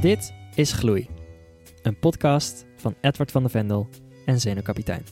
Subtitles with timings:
[0.00, 1.08] Dit is Gloei,
[1.82, 3.88] een podcast van Edward van de Vendel
[4.24, 5.04] en Zenuwkapitein.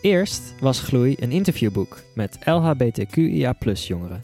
[0.00, 4.20] Eerst was Gloei een interviewboek met LHBTQIA jongeren.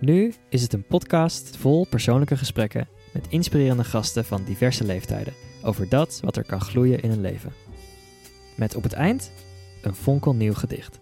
[0.00, 5.88] Nu is het een podcast vol persoonlijke gesprekken met inspirerende gasten van diverse leeftijden over
[5.88, 7.52] dat wat er kan gloeien in een leven.
[8.56, 9.32] Met op het eind
[9.82, 11.00] een fonkelnieuw gedicht.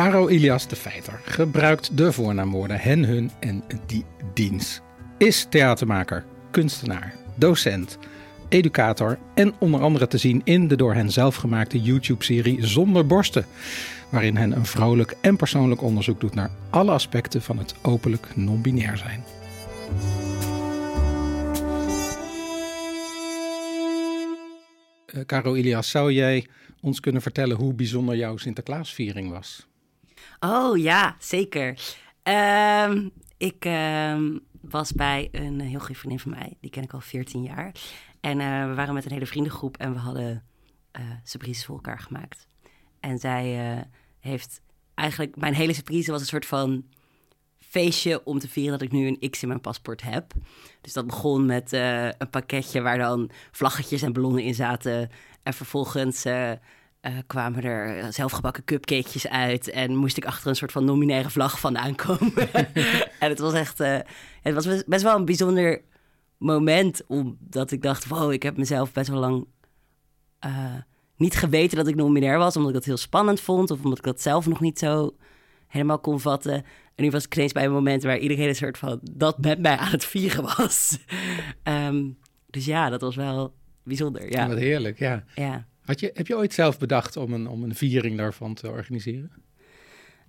[0.00, 4.04] Caro Ilias de Feiter gebruikt de voornaamwoorden hen, hun en die,
[4.34, 4.80] diens.
[5.18, 7.98] Is theatermaker, kunstenaar, docent,
[8.48, 13.44] educator en onder andere te zien in de door hen zelf gemaakte YouTube-serie Zonder Borsten,
[14.10, 18.96] waarin hen een vrolijk en persoonlijk onderzoek doet naar alle aspecten van het openlijk non-binair
[18.96, 19.24] zijn.
[25.14, 26.46] Uh, Caro Ilias, zou jij
[26.80, 29.68] ons kunnen vertellen hoe bijzonder jouw Sinterklaasviering was?
[30.40, 31.78] Oh ja, zeker.
[32.22, 36.56] Ehm, ik ehm, was bij een heel goede vriendin van mij.
[36.60, 37.72] Die ken ik al 14 jaar.
[38.20, 40.44] En uh, we waren met een hele vriendengroep en we hadden
[40.98, 42.46] uh, surprises voor elkaar gemaakt.
[43.00, 43.82] En zij uh,
[44.20, 44.60] heeft
[44.94, 45.36] eigenlijk...
[45.36, 46.84] Mijn hele surprise was een soort van
[47.58, 50.32] feestje om te vieren dat ik nu een X in mijn paspoort heb.
[50.80, 55.10] Dus dat begon met een pakketje waar dan vlaggetjes en ballonnen in zaten.
[55.42, 56.24] En vervolgens
[57.02, 61.60] uh, kwamen er zelfgebakken cupcakejes uit en moest ik achter een soort van nominaire vlag
[61.60, 62.52] van aankomen.
[63.20, 63.98] en het was echt, uh,
[64.42, 65.82] het was best wel een bijzonder
[66.38, 69.46] moment, omdat ik dacht, wow, ik heb mezelf best wel lang
[70.46, 70.74] uh,
[71.16, 74.04] niet geweten dat ik nominair was, omdat ik dat heel spannend vond of omdat ik
[74.04, 75.16] dat zelf nog niet zo
[75.66, 76.64] helemaal kon vatten.
[76.94, 79.58] En nu was ik ineens bij een moment waar iedereen een soort van dat met
[79.58, 80.98] mij aan het vieren was.
[81.64, 82.18] um,
[82.50, 84.30] dus ja, dat was wel bijzonder.
[84.30, 84.48] Ja.
[84.48, 85.24] Wat heerlijk, ja.
[85.34, 85.68] Ja.
[85.80, 89.30] Had je, heb je ooit zelf bedacht om een, om een viering daarvan te organiseren?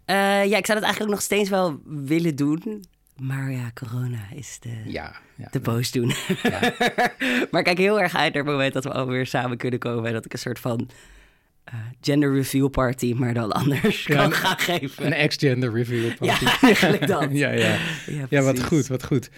[0.06, 2.84] Uh, ja, ik zou dat eigenlijk ook nog steeds wel willen doen.
[3.16, 6.13] Maar ja, corona is de, ja, ja, de boos doen.
[6.44, 6.59] Ja.
[7.51, 10.06] maar ik kijk heel erg uit naar het moment dat we alweer samen kunnen komen.
[10.06, 10.90] En dat ik een soort van
[11.73, 15.06] uh, gender reveal party, maar dan anders kan een, gaan geven.
[15.06, 16.44] Een ex-gender reveal party.
[16.44, 17.28] Ja, eigenlijk dat.
[17.44, 17.78] ja, ja.
[18.29, 19.29] ja, wat goed, wat goed.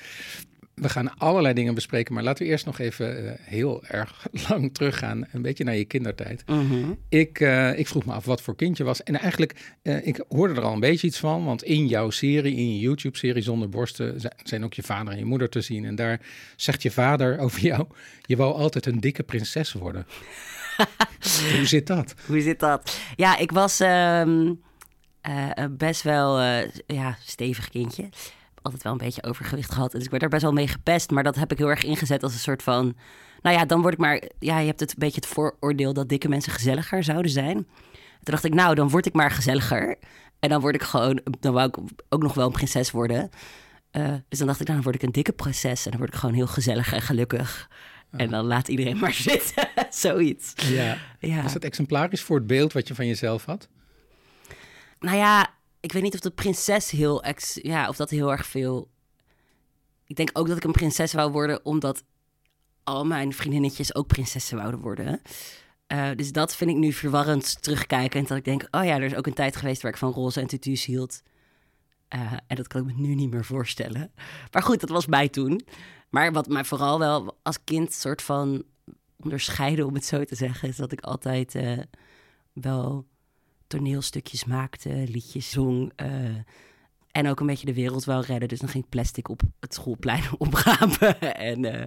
[0.73, 4.73] We gaan allerlei dingen bespreken, maar laten we eerst nog even uh, heel erg lang
[4.73, 5.27] teruggaan.
[5.31, 6.43] Een beetje naar je kindertijd.
[6.45, 6.97] Mm -hmm.
[7.09, 9.03] ik, uh, ik vroeg me af wat voor kind je was.
[9.03, 11.45] En eigenlijk, uh, ik hoorde er al een beetje iets van.
[11.45, 15.25] Want in jouw serie, in je YouTube-serie Zonder Borsten, zijn ook je vader en je
[15.25, 15.85] moeder te zien.
[15.85, 16.21] En daar
[16.55, 17.87] zegt je vader over jou,
[18.21, 20.05] je wou altijd een dikke prinses worden.
[21.55, 22.15] Hoe zit dat?
[22.25, 22.99] Hoe zit dat?
[23.15, 24.61] Ja, ik was um,
[25.69, 26.41] best wel
[26.87, 28.09] ja, stevig kindje
[28.63, 29.91] altijd wel een beetje overgewicht gehad.
[29.91, 31.11] Dus ik werd er best wel mee gepest.
[31.11, 32.95] Maar dat heb ik heel erg ingezet als een soort van...
[33.41, 34.23] Nou ja, dan word ik maar...
[34.39, 37.55] Ja, je hebt het een beetje het vooroordeel dat dikke mensen gezelliger zouden zijn.
[37.55, 39.97] Toen dacht ik, nou, dan word ik maar gezelliger.
[40.39, 41.21] En dan word ik gewoon...
[41.39, 41.77] Dan wou ik
[42.09, 43.29] ook nog wel een prinses worden.
[43.91, 45.85] Uh, dus dan dacht ik, nou, dan word ik een dikke prinses.
[45.85, 47.69] En dan word ik gewoon heel gezellig en gelukkig.
[48.11, 49.67] En dan laat iedereen maar zitten.
[49.89, 50.53] Zoiets.
[50.55, 50.97] Ja.
[51.19, 51.41] ja.
[51.41, 53.69] Was dat exemplarisch voor het beeld wat je van jezelf had?
[54.99, 55.53] Nou ja,
[55.83, 58.89] ik weet niet of de prinses heel ex, ja, of dat heel erg veel.
[60.05, 62.03] Ik denk ook dat ik een prinses wou worden, omdat
[62.83, 65.21] al mijn vriendinnetjes ook prinsessen wouden worden.
[65.87, 68.27] Uh, dus dat vind ik nu verwarrend terugkijkend.
[68.27, 70.39] Dat ik denk, oh ja, er is ook een tijd geweest waar ik van roze
[70.39, 71.21] en tutus hield.
[72.15, 74.11] Uh, en dat kan ik me nu niet meer voorstellen.
[74.51, 75.61] Maar goed, dat was mij toen.
[76.09, 78.63] Maar wat mij vooral wel als kind soort van
[79.17, 81.79] onderscheiden, om het zo te zeggen, is dat ik altijd uh,
[82.53, 83.05] wel
[83.77, 85.91] toneelstukjes maakte, liedjes zong.
[86.01, 86.07] Uh,
[87.11, 88.47] en ook een beetje de wereld wel redden.
[88.47, 91.19] Dus dan ging ik plastic op het schoolplein oprapen.
[91.35, 91.83] en uh,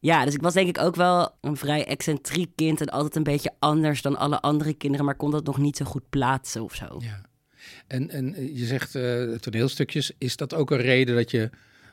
[0.00, 2.80] ja, dus ik was denk ik ook wel een vrij excentriek kind.
[2.80, 5.06] En altijd een beetje anders dan alle andere kinderen.
[5.06, 6.96] Maar kon dat nog niet zo goed plaatsen of zo.
[6.98, 7.20] Ja.
[7.86, 10.12] En, en je zegt uh, toneelstukjes.
[10.18, 11.50] Is dat ook een reden dat je,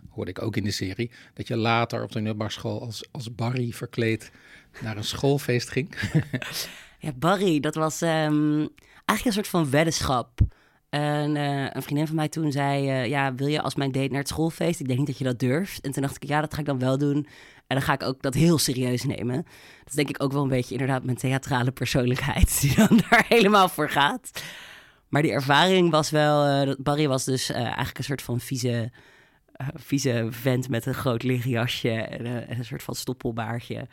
[0.10, 3.72] hoorde ik ook in de serie, dat je later op de middelbare als, als Barry
[3.72, 4.32] verkleed
[4.82, 5.96] naar een schoolfeest ging?
[7.00, 8.02] ja, Barry, dat was...
[8.02, 8.70] Um,
[9.26, 10.42] een soort van weddenschap.
[10.90, 14.08] En uh, een vriendin van mij toen zei: uh, Ja, wil je als mijn date
[14.08, 14.80] naar het schoolfeest?
[14.80, 15.82] Ik denk niet dat je dat durft.
[15.82, 17.16] En toen dacht ik: Ja, dat ga ik dan wel doen.
[17.68, 19.46] En dan ga ik ook dat heel serieus nemen.
[19.84, 23.70] Dat denk ik ook wel een beetje inderdaad mijn theatrale persoonlijkheid, die dan daar helemaal
[23.70, 24.44] voor gaat.
[25.10, 26.68] Maar die ervaring was wel.
[26.68, 28.92] Uh, Barry was dus eigenlijk een soort van vieze,
[29.74, 33.88] vieze vent met een groot lichtjasje en, en een soort van stoppelbaardje.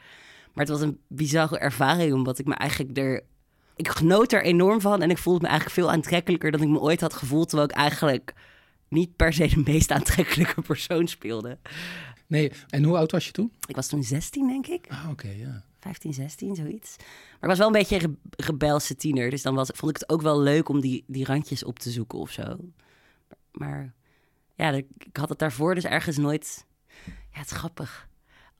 [0.53, 3.23] Maar het was een bizarre ervaring, omdat ik me eigenlijk er
[3.81, 6.79] ik genoot er enorm van en ik voelde me eigenlijk veel aantrekkelijker dan ik me
[6.81, 8.35] ooit had gevoeld, terwijl ik eigenlijk
[8.89, 11.59] niet per se de meest aantrekkelijke persoon speelde.
[12.27, 13.53] Nee, en hoe oud was je toen?
[13.67, 14.87] Ik was toen 16, denk ik.
[14.89, 15.65] Ah, oké, ja.
[15.81, 16.97] 15, 16, zoiets.
[16.99, 19.31] Maar ik was wel een beetje een re- rebelse tiener.
[19.31, 21.91] Dus dan was, vond ik het ook wel leuk om die, die randjes op te
[21.91, 22.57] zoeken of zo.
[23.53, 23.95] Maar
[24.55, 26.67] ja, ik ik had het daarvoor dus ergens nooit...
[27.07, 28.09] Ja, het is grappig.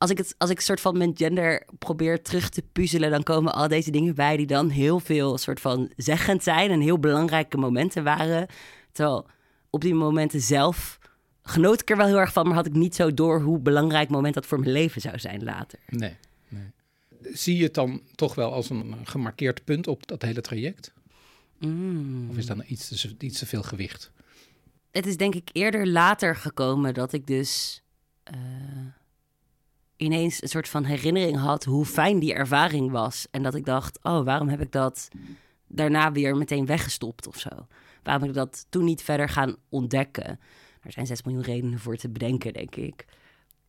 [0.01, 3.11] Als ik, het, als ik soort van mijn gender probeer terug te puzzelen...
[3.11, 6.71] dan komen al deze dingen bij die dan heel veel soort van zeggend zijn...
[6.71, 8.47] en heel belangrijke momenten waren.
[8.91, 9.25] Terwijl
[9.69, 10.99] op die momenten zelf
[11.43, 12.45] genoot ik er wel heel erg van...
[12.45, 15.43] maar had ik niet zo door hoe belangrijk moment dat voor mijn leven zou zijn
[15.43, 15.79] later.
[15.87, 16.15] Nee,
[16.47, 16.71] nee.
[17.33, 20.93] Zie je het dan toch wel als een gemarkeerd punt op dat hele traject?
[21.59, 22.29] Mm.
[22.29, 24.11] Of is dat nou iets te, iets te veel gewicht?
[24.91, 27.81] het is denk ik eerder later gekomen dat ik dus
[28.23, 28.35] eh,
[30.01, 33.27] ineens een soort van herinnering had hoe fijn die ervaring was.
[33.31, 35.07] En dat ik dacht, oh, waarom heb ik dat
[35.67, 37.49] daarna weer meteen weggestopt of zo?
[38.03, 40.39] Waarom heb ik dat toen niet verder gaan ontdekken?
[40.81, 43.05] Er zijn zes miljoen redenen voor te bedenken, denk ik.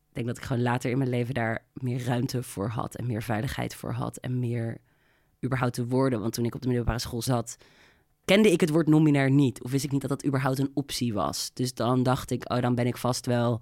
[0.09, 3.07] Ik denk dat ik gewoon later in mijn leven daar meer ruimte voor had en
[3.07, 4.79] meer veiligheid voor had en meer
[5.45, 6.21] überhaupt te woorden.
[6.21, 7.57] Want toen ik op de middelbare school zat,
[8.25, 9.63] kende ik het woord nominair niet.
[9.63, 11.51] Of wist ik niet dat dat überhaupt een optie was.
[11.55, 13.61] Dus dan dacht ik, oh, dan ben ik vast wel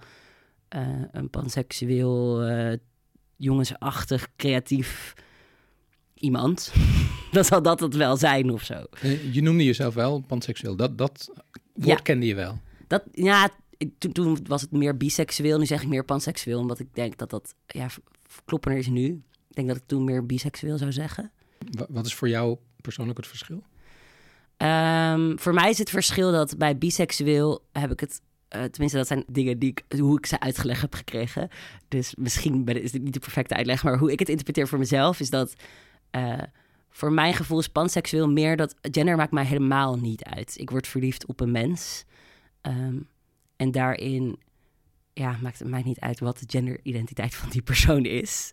[0.70, 2.78] eh, een panseksueel, eh,
[3.36, 5.14] jongensachtig, creatief
[6.14, 6.72] iemand.
[7.32, 8.84] dan zal dat het wel zijn of zo.
[9.02, 10.76] Eh, Je noemde jezelf wel panseksueel.
[10.76, 11.30] Dat, dat
[11.74, 11.94] woord Ja.
[12.02, 12.60] kende je wel.
[12.86, 13.48] Dat, ja,
[13.98, 15.58] toen, toen was het meer biseksueel.
[15.58, 17.86] Nu zeg ik meer panseksueel, omdat ik denk dat dat ja,
[18.44, 19.06] kloppender is nu.
[19.48, 21.30] Ik denk dat ik toen meer biseksueel zou zeggen.
[21.70, 23.62] Wa- Wat is voor jou persoonlijk het verschil?
[24.56, 28.20] Ehm, voor mij is het verschil dat bij biseksueel heb ik het.
[28.50, 31.48] Eh, tenminste, dat zijn dingen die ik, hoe ik ze uitgelegd heb gekregen.
[31.88, 35.20] Dus misschien is dit niet de perfecte uitleg, maar hoe ik het interpreteer voor mezelf
[35.20, 35.54] is dat.
[36.10, 36.42] eh,
[36.90, 40.58] voor mijn gevoel is panseksueel meer dat gender maakt mij helemaal niet uit.
[40.58, 42.04] Ik word verliefd op een mens.
[42.60, 42.98] Ehm,
[43.56, 44.38] en daarin
[45.12, 48.52] ja, maakt het mij niet uit wat de genderidentiteit van die persoon is.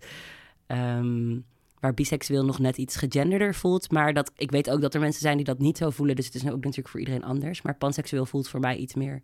[0.68, 1.40] Ehm,
[1.80, 3.92] waar biseksueel nog net iets gegenderder voelt.
[3.92, 6.16] Maar dat, ik weet ook dat er mensen zijn die dat niet zo voelen.
[6.16, 7.62] Dus het is ook natuurlijk voor iedereen anders.
[7.62, 9.22] Maar panseksueel voelt voor mij iets meer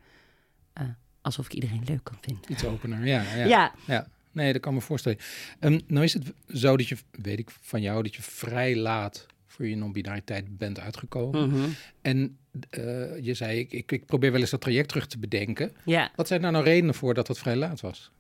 [0.74, 0.84] eh,
[1.22, 2.52] alsof ik iedereen leuk kan vinden.
[2.52, 3.22] Iets opener, ja.
[3.22, 3.46] ja.
[3.46, 5.18] Ja, Ja, nee, dat kan me voorstellen.
[5.60, 9.26] Ehm, nou is het zo dat je, weet ik van jou, dat je vrij laat
[9.48, 11.50] voor je non-binariteit bent uitgekomen.
[11.50, 11.70] Mhm.
[12.02, 12.38] En
[12.70, 15.72] eh, je zei, ik, ik, ik probeer wel eens dat traject terug te bedenken.
[15.86, 16.12] ja.
[16.16, 18.12] Wat zijn daar nou redenen voor dat het vrij laat was?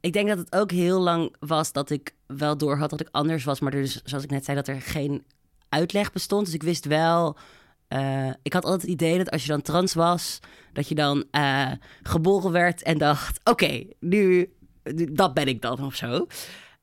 [0.00, 3.08] Ik denk dat het ook heel lang was dat ik wel door had dat ik
[3.10, 3.60] anders was.
[3.60, 5.24] Maar er dus, zoals ik net zei, dat er geen
[5.68, 6.44] uitleg bestond.
[6.44, 7.36] Dus ik wist wel.
[7.94, 10.38] Eh, ik had altijd het idee dat als je dan trans was,
[10.72, 11.70] dat je dan eh,
[12.02, 14.52] geboren werd en dacht: oké, nu,
[15.12, 16.26] dat ben ik dan of zo.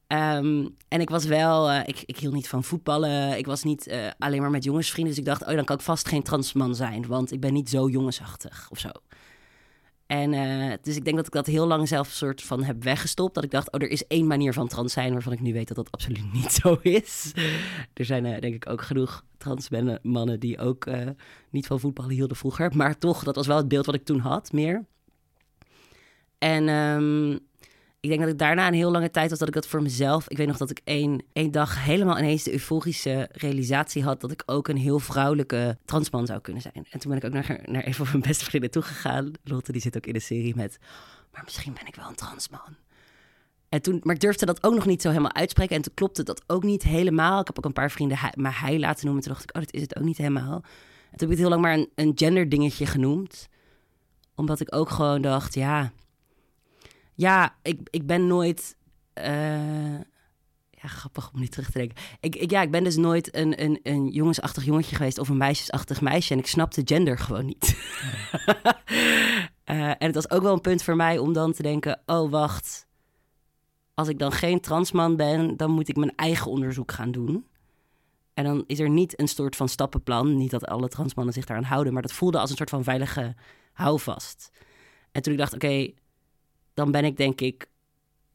[0.07, 3.37] Ehm, en ik was wel, eh, ik, ik hield niet van voetballen.
[3.37, 5.15] Ik was niet alleen maar met jongensvrienden.
[5.15, 7.07] Dus ik dacht, oh, dan kan ik vast geen transman zijn.
[7.07, 8.89] Want ik ben niet zo jongensachtig of zo.
[10.11, 13.33] En eh, dus ik denk dat ik dat heel lang zelf soort van heb weggestopt.
[13.33, 15.67] Dat ik dacht, oh, er is één manier van trans zijn waarvan ik nu weet
[15.67, 17.31] dat dat absoluut niet zo is.
[17.93, 19.69] Er zijn eh, denk ik ook genoeg trans
[20.01, 21.07] mannen- die ook eh,
[21.49, 22.75] niet van voetballen hielden vroeger.
[22.75, 24.85] Maar toch, dat was wel het beeld wat ik toen had, meer.
[26.37, 27.37] En ehm,
[28.01, 30.29] ik denk dat ik daarna een heel lange tijd was dat ik dat voor mezelf...
[30.29, 34.21] Ik weet nog dat ik één, één dag helemaal ineens de euforische realisatie had...
[34.21, 36.85] dat ik ook een heel vrouwelijke transman zou kunnen zijn.
[36.89, 39.31] En toen ben ik ook naar, naar een van mijn beste vrienden toegegaan.
[39.43, 40.77] Lotte, die zit ook in de serie met...
[41.31, 42.75] Maar misschien ben ik wel een transman.
[43.69, 45.75] En toen, maar ik durfde dat ook nog niet zo helemaal uitspreken.
[45.75, 47.39] En toen klopte dat ook niet helemaal.
[47.39, 49.23] Ik heb ook een paar vrienden hij, maar hij laten noemen.
[49.23, 50.53] Toen dacht ik, oh, dat is het ook niet helemaal.
[50.53, 53.47] En toen heb ik het heel lang maar een, een gender dingetje genoemd.
[54.35, 55.91] Omdat ik ook gewoon dacht, ja...
[57.21, 58.77] Ja, ik, ik ben nooit...
[59.13, 59.95] eh,
[60.69, 61.97] ja, grappig om nu terug te denken.
[62.19, 65.17] Ik, ik, ja, ik ben dus nooit een, een, een jongensachtig jongetje geweest...
[65.17, 66.33] of een meisjesachtig meisje.
[66.33, 67.69] En ik snapte gender gewoon niet.
[69.63, 72.01] Eh, en het was ook wel een punt voor mij om dan te denken...
[72.05, 72.87] oh, wacht
[73.93, 77.47] als ik dan geen transman ben, dan moet ik mijn eigen onderzoek gaan doen.
[78.33, 80.37] En dan is er niet een soort van stappenplan.
[80.37, 83.35] Niet dat alle transmannen zich daaraan houden, maar dat voelde als een soort van veilige
[83.73, 84.49] houvast.
[85.11, 85.91] En toen ik dacht, oké,
[86.73, 87.69] dan ben ik denk ik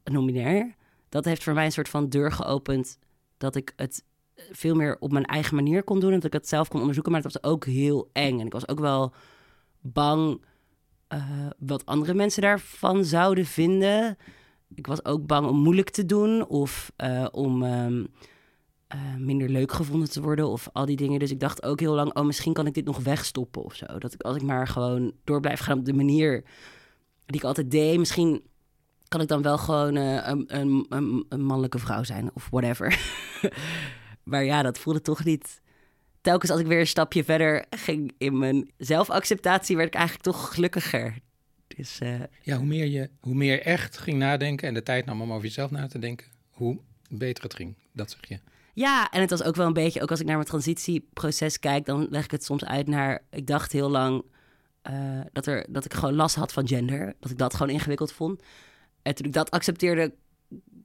[0.05, 0.75] nominair.
[1.09, 2.99] Dat heeft voor mij een soort van deur geopend
[3.37, 4.05] dat ik het
[4.51, 6.11] veel meer op mijn eigen manier kon doen.
[6.11, 8.41] En dat ik het zelf kon onderzoeken, maar het was ook heel eng.
[8.41, 9.15] En ik was ook wel
[9.81, 10.45] bang
[11.09, 14.17] eh, wat andere mensen daarvan zouden vinden
[14.75, 18.05] ik was ook bang om moeilijk te doen of eh, om ehm,
[18.87, 21.19] eh, minder leuk gevonden te worden of al die dingen.
[21.19, 23.99] Dus ik dacht ook heel lang, oh, misschien kan ik dit nog wegstoppen of zo.
[23.99, 26.45] Dat ik als ik maar gewoon door blijf gaan op de manier
[27.27, 28.43] die ik altijd deed, misschien
[29.09, 32.99] kan ik dan wel gewoon eh, een, een, een, een mannelijke vrouw zijn of whatever.
[34.31, 35.61] maar ja, dat voelde toch niet.
[36.21, 40.55] Telkens als ik weer een stapje verder ging in mijn zelfacceptatie, werd ik eigenlijk toch
[40.55, 41.19] gelukkiger.
[41.67, 45.07] Dus eh, Ja, hoe meer je hoe meer je echt ging nadenken en de tijd
[45.07, 46.79] nam om over jezelf na te denken, hoe
[47.09, 47.75] beter het ging.
[47.93, 48.39] Dat zeg je.
[48.75, 51.85] Ja, en het was ook wel een beetje, ook als ik naar mijn transitieproces kijk,
[51.85, 53.23] dan leg ik het soms uit naar.
[53.31, 54.25] Ik dacht heel lang
[54.87, 57.15] eh, dat, er, dat ik gewoon last had van gender.
[57.21, 58.43] Dat ik dat gewoon ingewikkeld vond.
[59.03, 60.15] En toen ik dat accepteerde,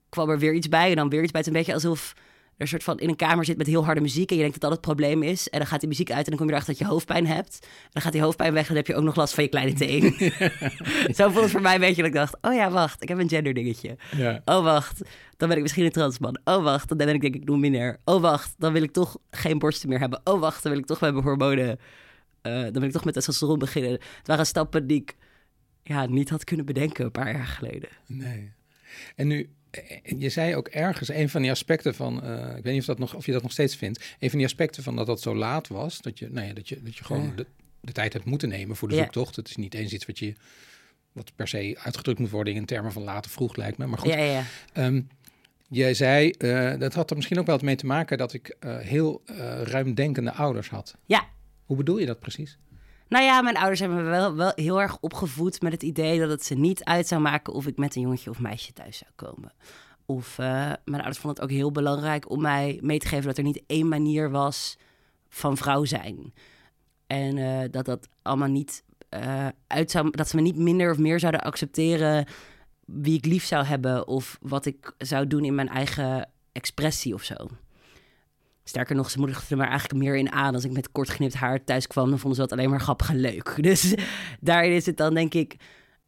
[0.08, 0.90] kwam er weer iets bij.
[0.90, 1.40] En dan weer iets bij.
[1.40, 2.22] Het is een beetje alsof er
[2.62, 4.30] een soort van in een kamer zit met heel harde muziek.
[4.30, 5.48] En je denkt dat dat het probleem is.
[5.48, 7.58] En dan gaat die muziek uit en dan kom je erachter dat je hoofdpijn hebt.
[7.62, 9.50] En dan gaat die hoofdpijn weg en dan heb je ook nog last van je
[9.50, 10.02] kleine teen.
[11.16, 13.18] Zo voelde het voor mij een beetje dat ik dacht, oh ja, wacht, ik heb
[13.18, 13.96] een gender dingetje.
[14.16, 14.42] Ja.
[14.44, 15.02] Oh wacht,
[15.36, 16.40] dan ben ik misschien een transman.
[16.44, 17.98] Oh wacht, dan ben ik denk ik non-binair.
[18.04, 20.20] Oh wacht, dan wil ik toch geen borsten meer hebben.
[20.24, 21.78] Oh wacht, dan wil ik toch mijn hormonen...
[22.42, 23.90] eh, dan wil ik toch met testosteron beginnen.
[23.92, 25.16] Het waren stappen die ik
[25.82, 27.88] ja, niet had kunnen bedenken een paar jaar geleden.
[28.06, 28.52] Nee.
[29.16, 32.72] En nu, eh, je zei ook ergens, een van die aspecten van, eh, ik weet
[32.72, 34.96] niet of, dat nog, of je dat nog steeds vindt, een van die aspecten van
[34.96, 37.32] dat dat zo laat was, dat je, nou ja, dat je, dat je gewoon Ja.
[37.36, 37.46] de,
[37.80, 39.02] de tijd hebt moeten nemen voor de Ja.
[39.02, 39.36] zoektocht.
[39.36, 40.34] Het is niet eens iets wat je,
[41.12, 43.86] wat per se uitgedrukt moet worden in termen van laat of vroeg lijkt me.
[43.86, 44.42] Maar goed, Ja.
[44.72, 45.00] Ehm,
[45.68, 46.30] jij zei,
[46.78, 49.22] dat had er misschien ook wel mee te maken dat ik eh, heel
[49.62, 50.96] ruimdenkende ouders had.
[51.06, 51.24] Ja,
[51.66, 52.58] Hoe bedoel je dat precies?
[53.08, 56.30] Nou ja, mijn ouders hebben me wel, wel heel erg opgevoed met het idee dat
[56.30, 59.10] het ze niet uit zou maken of ik met een jongetje of meisje thuis zou
[59.14, 59.52] komen.
[60.06, 60.46] Of eh,
[60.84, 63.62] mijn ouders vonden het ook heel belangrijk om mij mee te geven dat er niet
[63.66, 64.78] één manier was
[65.28, 66.34] van vrouw zijn.
[67.06, 70.98] En eh, dat dat allemaal niet eh, uit zou, dat ze me niet minder of
[70.98, 72.26] meer zouden accepteren
[72.84, 77.22] wie ik lief zou hebben of wat ik zou doen in mijn eigen expressie of
[77.22, 77.34] zo.
[78.64, 80.54] Sterker nog, ze moedigden er eigenlijk meer in aan.
[80.54, 83.10] Als ik met kort geknipt haar thuis kwam, dan vonden ze dat alleen maar grappig
[83.10, 83.54] en leuk.
[83.62, 83.94] Dus
[84.40, 85.56] daarin is het dan, denk ik,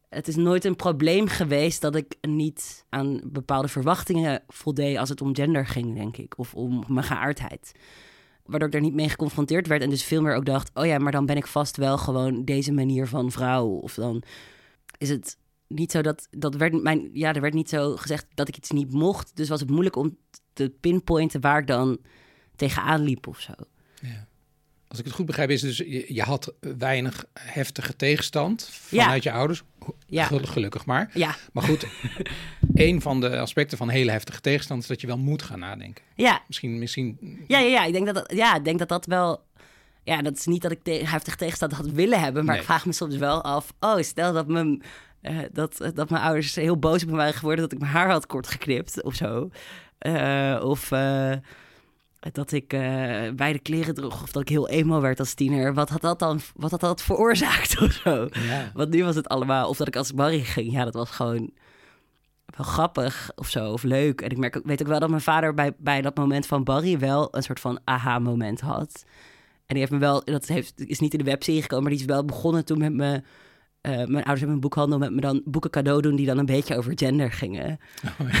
[0.09, 5.21] het is nooit een probleem geweest dat ik niet aan bepaalde verwachtingen voldeed als het
[5.21, 6.37] om gender ging, denk ik.
[6.37, 7.71] Of om mijn geaardheid.
[8.45, 10.97] Waardoor ik daar niet mee geconfronteerd werd en dus veel meer ook dacht, oh ja,
[10.97, 13.67] maar dan ben ik vast wel gewoon deze manier van vrouw.
[13.67, 14.23] Of dan
[14.97, 18.47] is het niet zo dat, dat werd mijn, ja, er werd niet zo gezegd dat
[18.47, 19.35] ik iets niet mocht.
[19.35, 20.17] Dus was het moeilijk om
[20.53, 21.97] te pinpointen waar ik dan
[22.55, 23.51] tegenaan liep of zo.
[24.01, 24.27] Ja.
[24.87, 29.31] Als ik het goed begrijp, is dus, je, je had weinig heftige tegenstand vanuit je
[29.31, 29.63] ouders.
[30.07, 30.23] Ja.
[30.25, 31.09] Gel- Gelukkig maar.
[31.13, 31.85] Ja, Maar goed,
[32.73, 36.03] een van de aspecten van hele heftige tegenstand is dat je wel moet gaan nadenken.
[36.15, 37.85] ja, Misschien, misschien ja, ja, ja.
[37.85, 39.43] Ik denk dat dat, ja, ik denk dat dat wel.
[40.03, 42.61] Ja, dat is niet dat ik te, heftig tegenstand had willen hebben, maar Nee.
[42.63, 43.73] ik vraag me soms wel af.
[43.79, 44.83] Oh, stel dat mijn,
[45.21, 48.09] eh, dat, dat mijn ouders heel boos op me waren geworden dat ik mijn haar
[48.09, 49.49] had kort geknipt of zo.
[49.97, 51.31] Eh, of eh,
[52.31, 55.73] dat ik eh beide kleren droeg of dat ik heel emo werd als tiener.
[55.73, 58.27] Wat had dat dan wat had dat veroorzaakt of zo?
[58.31, 58.71] Ja.
[58.73, 61.51] Want nu was het allemaal, of dat ik als Barry ging, ja, dat was gewoon
[62.45, 64.21] wel grappig of zo, of leuk.
[64.21, 66.99] En ik merk, weet ook wel dat mijn vader bij, bij dat moment van Barry
[66.99, 69.03] wel een soort van aha-moment had.
[69.65, 72.01] En die heeft me wel, dat heeft, is niet in de webserie gekomen, maar die
[72.01, 73.21] is wel begonnen toen met me.
[73.85, 76.45] Eh, mijn ouders hebben een boekhandel met me dan boeken cadeau doen die dan een
[76.45, 77.79] beetje over gender gingen.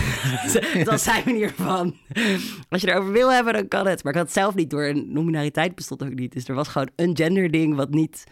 [0.73, 1.95] dat was zijn manier van.
[2.69, 4.03] Als je erover wil hebben, dan kan het.
[4.03, 4.83] Maar ik had het zelf niet door.
[4.83, 6.33] Een nominariteit bestond ook niet.
[6.33, 8.23] Dus er was gewoon een genderding wat niet,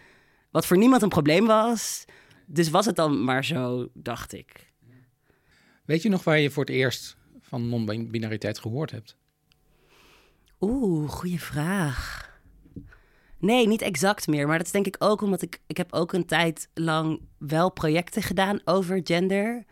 [0.51, 2.05] wat voor niemand een probleem was.
[2.45, 4.71] Dus was het dan maar zo, dacht ik.
[5.85, 9.17] Weet je nog waar je voor het eerst van non-binariteit gehoord hebt?
[10.59, 12.32] Oeh, goede vraag.
[13.43, 14.47] Nee, niet exact meer.
[14.47, 15.61] Maar dat is denk ik ook omdat ik...
[15.67, 19.65] Ik heb ook een tijd lang wel projecten gedaan over gender.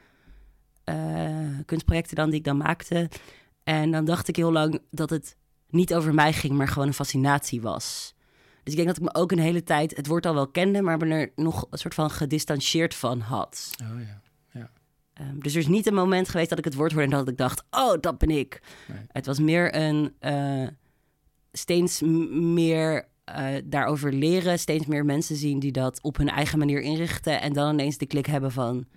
[0.84, 0.96] Eh,
[1.66, 3.10] kunstprojecten dan die ik dan maakte.
[3.64, 5.38] En dan dacht ik heel lang dat het
[5.70, 8.14] niet over mij ging, maar gewoon een fascinatie was.
[8.64, 10.82] Dus ik denk dat ik me ook een hele tijd het woord al wel kende,
[10.82, 13.70] maar me er nog een soort van gedistanceerd van had.
[13.84, 14.22] Oh ja.
[14.52, 14.72] ja.
[15.14, 17.28] Ehm, dus er is niet een moment geweest dat ik het woord hoorde en dat
[17.28, 18.62] ik dacht, oh, dat ben ik.
[18.88, 19.06] Nee.
[19.08, 20.68] Het was meer een eh,
[21.52, 22.02] steeds
[22.32, 27.42] meer eh, daarover leren, steeds meer mensen zien die dat op hun eigen manier inrichten
[27.42, 28.88] en dan ineens de klik hebben van,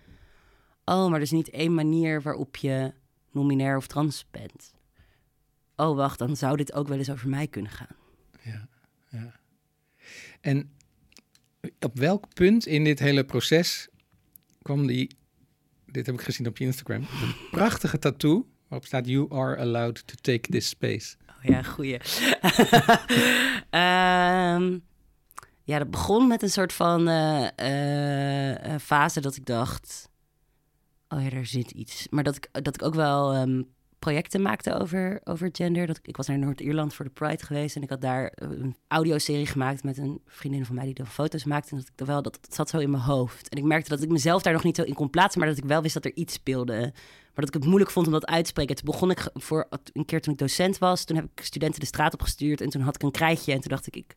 [0.85, 2.93] oh, maar er is niet één manier waarop je
[3.31, 4.73] nominair of trans bent.
[5.77, 7.97] Oh, wacht, dan zou dit ook wel eens over mij kunnen gaan.
[8.43, 8.69] Ja,
[9.09, 9.35] ja.
[10.41, 10.71] En
[11.81, 13.89] op welk punt in dit hele proces
[14.63, 15.17] kwam die,
[15.87, 20.07] dit heb ik gezien op je Instagram, een prachtige tattoo waarop staat You are allowed
[20.07, 21.17] to take this space.
[21.45, 21.99] Oh ja, goeie.
[23.71, 24.79] Ehm,
[25.65, 30.13] ja, dat begon met een soort van eh, eh, eh, fase dat ik dacht...
[31.09, 32.07] Oh ja, daar zit iets.
[32.11, 33.63] Maar dat ik, dat ik ook wel ehm,
[33.99, 35.87] projecten maakte over, over gender.
[35.87, 37.77] Dat ik, ik was naar Noord-Ierland voor de Pride geweest...
[37.77, 40.85] en ik had daar een audioserie gemaakt met een vriendin van mij...
[40.85, 41.71] die dan foto's maakte.
[41.71, 43.49] En dat ik er wel, dat, dat zat zo in mijn hoofd.
[43.49, 45.41] En ik merkte dat ik mezelf daar nog niet zo in kon plaatsen...
[45.41, 46.93] maar dat ik wel wist dat er iets speelde...
[47.35, 48.77] Maar dat ik het moeilijk vond om dat uit te spreken.
[48.77, 51.05] Toen begon ik voor een keer toen ik docent was.
[51.05, 52.61] Toen heb ik studenten de straat opgestuurd.
[52.61, 53.53] En toen had ik een krijtje.
[53.53, 54.15] En toen dacht ik, ik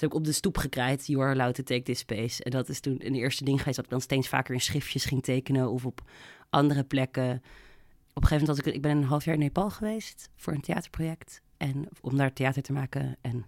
[0.00, 1.06] toen heb ik op de stoep gekrijt.
[1.06, 2.42] You are allowed to take this space.
[2.42, 3.76] En dat is toen een eerste ding geweest.
[3.76, 5.70] Dat ik dan steeds vaker in schriftjes ging tekenen.
[5.70, 6.00] Of op
[6.50, 7.30] andere plekken.
[7.30, 10.52] op een gegeven moment was ik, ik ben een half jaar in Nepal geweest voor
[10.52, 11.42] een theaterproject.
[11.56, 13.16] En om daar theater te maken.
[13.20, 13.46] En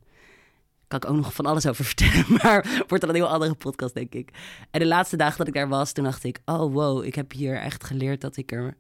[0.89, 2.25] kan ik ook nog van alles over vertellen.
[2.29, 4.31] Maar wordt dan een heel andere podcast, denk ik.
[4.71, 6.41] En de laatste dagen dat ik daar was, toen dacht ik...
[6.45, 8.77] oh, wow, ik heb hier echt geleerd dat ik er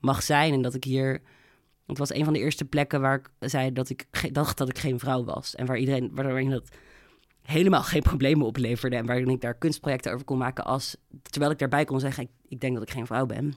[0.00, 0.52] mag zijn.
[0.52, 1.22] En dat ik hier...
[1.86, 4.78] Het was een van de eerste plekken waar ik zei dat ik dacht dat ik
[4.78, 5.54] geen vrouw was.
[5.54, 6.68] En waar iedereen, waardoor dat
[7.42, 8.96] helemaal geen problemen opleverde.
[8.96, 10.96] En waarin ik daar kunstprojecten over kon maken als...
[11.22, 13.56] Terwijl ik daarbij kon zeggen, ik, ik denk dat ik geen vrouw ben.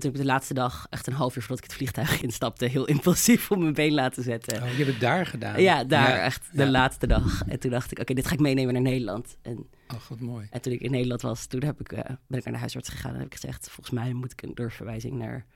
[0.00, 2.22] En toen heb ik de laatste dag, echt een half uur voordat ik het vliegtuig
[2.28, 4.62] instapte, heel impulsief op mijn been laten zetten.
[4.62, 5.62] Oh, je hebt het daar gedaan?
[5.62, 7.42] Ja, daar echt de laatste dag.
[7.46, 9.36] En toen dacht ik, oké, dit ga ik meenemen naar Nederland.
[9.42, 10.46] En, oh, wat mooi.
[10.50, 12.88] En toen ik in Nederland was, toen heb ik, uh, ben ik naar de huisarts
[12.88, 15.46] gegaan en heb ik gezegd, volgens mij moet ik een doorverwijzing naar,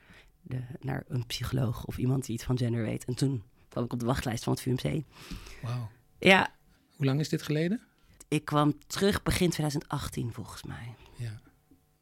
[0.41, 3.05] de, naar een psycholoog of iemand die iets van gender weet.
[3.05, 5.03] En toen kwam ik op de wachtlijst van het VMC.
[5.61, 5.89] Wauw.
[6.19, 6.55] Ja.
[6.95, 7.81] Hoe lang is dit geleden?
[8.27, 10.95] Ik kwam terug begin 2018 volgens mij.
[11.15, 11.41] Ja.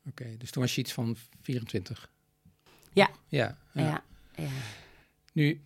[0.09, 2.11] Oké, dus toen was je iets van 24?
[2.93, 3.09] Ja.
[3.27, 3.57] Ja.
[3.73, 4.03] ja.
[4.35, 4.47] ja,
[5.33, 5.61] Nu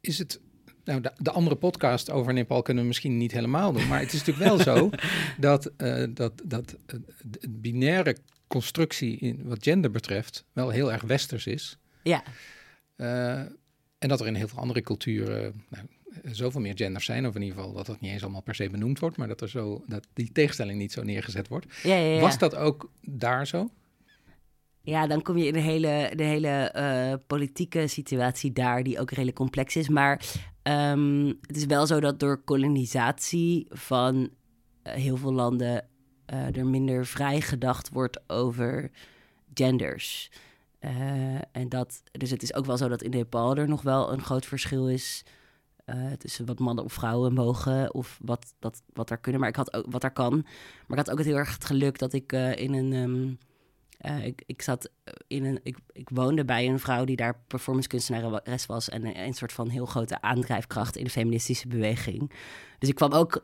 [0.00, 0.40] is het.
[0.84, 3.88] Nou, de, de, andere podcast over Nepal kunnen we misschien niet helemaal doen.
[3.88, 4.90] Maar het is natuurlijk wel zo
[5.38, 8.16] dat, uh, dat, dat uh, de binaire
[8.46, 11.78] constructie in wat gender betreft wel heel erg westers is.
[12.02, 12.22] Ja.
[12.96, 13.38] Uh,
[13.98, 15.86] en dat er in heel veel andere culturen nou,
[16.24, 18.70] zoveel meer genders zijn, of in ieder geval dat dat niet eens allemaal per se
[18.70, 21.66] benoemd wordt, maar dat, er zo, dat die tegenstelling niet zo neergezet wordt.
[21.82, 22.20] Ja, ja, ja.
[22.20, 23.70] Was dat ook daar zo?
[24.88, 29.10] Ja, dan kom je in de hele, de hele uh, politieke situatie daar, die ook
[29.10, 29.88] redelijk complex is.
[29.88, 30.24] Maar
[30.62, 35.84] um, het is wel zo dat door kolonisatie van uh, heel veel landen
[36.32, 38.90] uh, er minder vrij gedacht wordt over
[39.54, 40.30] genders.
[41.52, 44.22] en dat, dus het is ook wel zo dat in Nepal er nog wel een
[44.22, 45.24] groot verschil is
[46.18, 49.40] tussen wat mannen of vrouwen mogen of wat, dat, wat daar kunnen.
[49.40, 50.32] Maar ik had ook wat daar kan.
[50.86, 52.92] Maar ik had ook het heel erg het geluk dat ik in een.
[52.92, 53.38] Um,
[54.06, 54.90] uh, ik, ik zat
[55.26, 55.60] in een.
[55.62, 58.88] Ik, ik woonde bij een vrouw die daar performancekunstenares was.
[58.88, 62.32] En een, een, soort van heel grote aandrijfkracht in de feministische beweging.
[62.78, 63.40] Dus ik kwam ook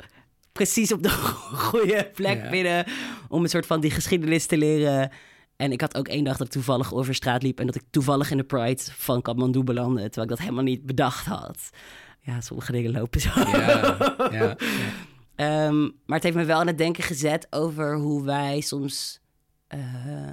[0.52, 1.10] precies op de
[1.70, 2.50] goede plek ja.
[2.50, 2.84] binnen.
[3.28, 5.10] om een soort van die geschiedenis te leren.
[5.56, 7.60] En ik had ook één dag dat ik toevallig over straat liep.
[7.60, 10.02] en dat ik toevallig in de Pride van Kathmandu belandde.
[10.02, 11.70] terwijl ik dat helemaal niet bedacht had.
[12.20, 13.30] Ja, sommige dingen lopen zo.
[13.34, 14.56] Ja,
[15.36, 19.20] ja, um, maar het heeft me wel aan het denken gezet over hoe wij soms
[19.74, 20.30] uh,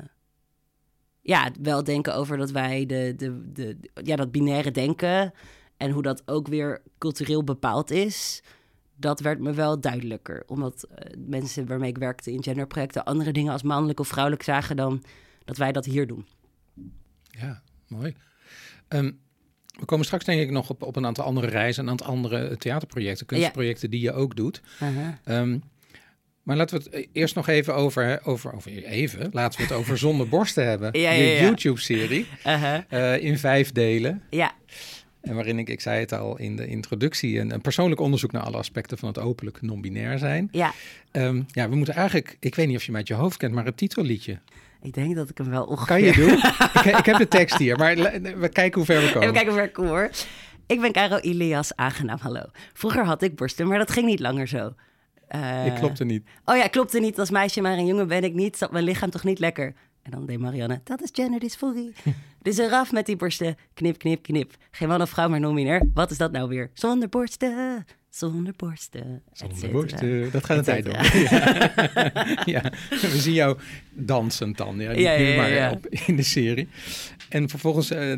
[1.22, 5.34] ja, wel denken over dat wij de, de, de, ja, dat binaire denken
[5.78, 8.44] en hoe dat ook weer cultureel bepaald is.
[8.96, 10.44] Dat werd me wel duidelijker.
[10.48, 14.76] Omdat uh, mensen waarmee ik werkte in genderprojecten andere dingen als mannelijk of vrouwelijk zagen
[14.76, 15.04] dan
[15.46, 16.26] dat wij dat hier doen.
[17.30, 18.16] Ja, mooi.
[18.88, 19.20] Um,
[19.80, 22.58] we komen straks denk ik nog op, op een aantal andere reizen, een aantal andere
[22.58, 23.98] theaterprojecten, kunstprojecten ja.
[23.98, 24.62] die je ook doet.
[24.82, 25.40] Uh -huh.
[25.40, 25.64] um,
[26.44, 29.98] maar laten we het eerst nog even over, over, over even, laten we het over
[29.98, 31.00] Zonder Borsten hebben.
[31.00, 31.42] Ja, ja.
[31.42, 32.80] YouTube-serie Uh -huh.
[32.90, 34.24] uh, in vijf delen.
[34.30, 34.52] Ja.
[35.22, 38.42] En waarin ik, ik zei het al in de introductie, een, een persoonlijk onderzoek naar
[38.42, 40.48] alle aspecten van het openlijk non-binair zijn.
[40.52, 40.74] Ja.
[41.12, 43.54] Um, ja, we moeten eigenlijk, ik weet niet of je hem uit je hoofd kent,
[43.54, 44.40] maar het titelliedje.
[44.82, 45.88] Ik denk dat ik hem wel ongeveer...
[45.88, 46.34] Kan je doen?
[46.92, 49.22] ik, ik, heb de tekst hier, maar we kijken hoe ver we komen.
[49.22, 50.10] Even kijken hoe ver ik kom hoor.
[50.68, 52.44] Ik ben Caro Ilias, aangenaam, hallo.
[52.74, 54.74] Vroeger had ik borsten, maar dat ging niet langer zo.
[55.36, 56.24] Uh, ik klopte niet.
[56.46, 58.58] Oh ja, klopte niet als meisje, maar een jongen ben ik niet.
[58.58, 59.74] Zat mijn lichaam toch niet lekker?
[60.02, 61.94] En dan deed Marianne, dat is gender dysphorie.
[62.42, 63.56] dus eraf met die borsten.
[63.74, 64.54] Knip, knip, knip.
[64.72, 65.90] Geen man of vrouw, maar non-binair.
[65.94, 66.70] Wat is dat nou weer?
[66.74, 69.24] Zonder borsten, zonder borsten.
[69.34, 70.94] Zonder borsten, dat gaat een tijd door.
[71.30, 72.44] Ja.
[72.46, 72.72] ja.
[72.90, 73.58] we zien jou
[73.92, 74.80] dansend dan.
[74.80, 75.72] Ja, ja, ja, maar ja.
[75.72, 76.68] Op, in de serie.
[77.30, 78.14] En vervolgens uh,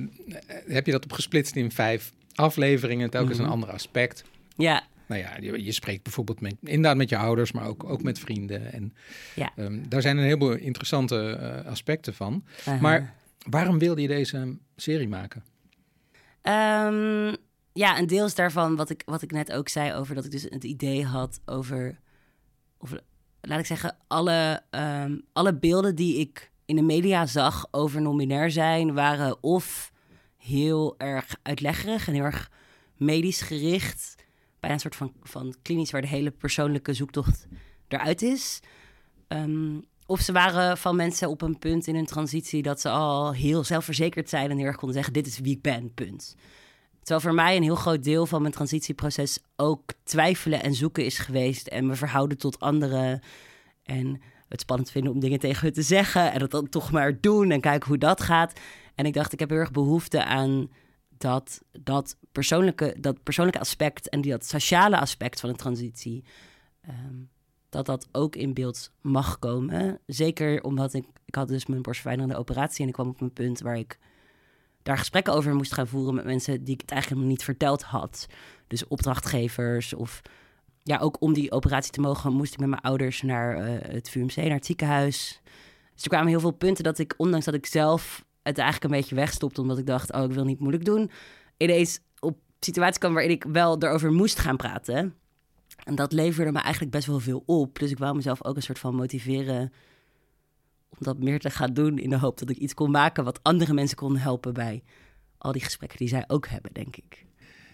[0.67, 3.09] heb je dat opgesplitst in vijf afleveringen.
[3.09, 3.45] Telkens Mhm.
[3.45, 4.23] een ander aspect.
[4.55, 8.03] Ja, Nou ja, je, je spreekt bijvoorbeeld met, inderdaad met je ouders, maar ook, ook
[8.03, 8.73] met vrienden.
[8.73, 8.93] En
[9.35, 9.51] Ja.
[9.55, 12.43] ehm, daar zijn een heleboel interessante eh, aspecten van.
[12.81, 13.13] Maar
[13.49, 15.43] waarom wilde je deze serie maken?
[16.41, 17.35] Ehm,
[17.73, 20.43] ja, een deels daarvan wat ik, wat ik net ook zei over dat ik dus
[20.43, 21.99] het idee had over,
[22.77, 22.93] of,
[23.41, 28.51] laat ik zeggen, alle, ehm, alle beelden die ik in de media zag over non-binair
[28.51, 29.91] zijn, waren of
[30.37, 32.51] heel erg uitleggerig en heel erg
[32.97, 34.15] medisch gericht,
[34.63, 37.47] bij een soort van, van klinisch waar de hele persoonlijke zoektocht
[37.87, 38.59] eruit is.
[39.27, 43.33] Ehm, of ze waren van mensen op een punt in hun transitie dat ze al
[43.33, 46.35] heel zelfverzekerd zijn en heel erg konden zeggen: Dit is wie ik ben, punt.
[46.99, 51.17] Terwijl voor mij een heel groot deel van mijn transitieproces ook twijfelen en zoeken is
[51.17, 51.67] geweest.
[51.67, 53.21] En me verhouden tot anderen.
[53.83, 56.31] En het spannend vinden om dingen tegen hun te zeggen.
[56.31, 58.59] En dat dan toch maar doen en kijken hoe dat gaat.
[58.95, 60.69] En ik dacht, ik heb heel erg behoefte aan
[61.23, 66.23] dat, dat, persoonlijke, dat persoonlijke aspect en die, dat sociale aspect van een transitie.
[66.81, 67.15] ehm,
[67.69, 69.99] dat dat ook in beeld mag komen.
[70.05, 73.59] Zeker omdat ik, ik had dus mijn borstverwijderende operatie en ik kwam op een punt
[73.59, 73.99] waar ik
[74.83, 77.81] daar gesprekken over moest gaan voeren met mensen die ik het eigenlijk nog niet verteld
[77.81, 78.27] had.
[78.67, 80.21] Dus opdrachtgevers of
[80.83, 84.09] ja, ook om die operatie te mogen, moest ik met mijn ouders naar eh, het
[84.09, 85.41] VUMC, naar het ziekenhuis.
[85.93, 88.99] Dus er kwamen heel veel punten dat ik, ondanks dat ik zelf het eigenlijk een
[88.99, 91.11] beetje wegstopte, omdat ik dacht, oh, ik wil niet moeilijk doen,
[91.57, 95.15] ineens op situaties kwam waarin ik wel erover moest gaan praten.
[95.83, 97.79] En dat leverde me eigenlijk best wel veel op.
[97.79, 99.73] Dus ik wou mezelf ook een soort van motiveren
[100.89, 103.39] om dat meer te gaan doen in de hoop dat ik iets kon maken wat
[103.43, 104.83] andere mensen kon helpen bij
[105.37, 107.25] al die gesprekken die zij ook hebben, denk ik.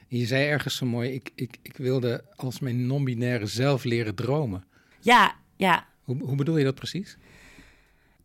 [0.08, 4.66] Je zei ergens zo mooi, ik, ik, ik wilde als mijn non-binaire zelf leren dromen.
[5.00, 5.88] Ja, ja.
[6.04, 7.18] Hoe, hoe bedoel je dat precies?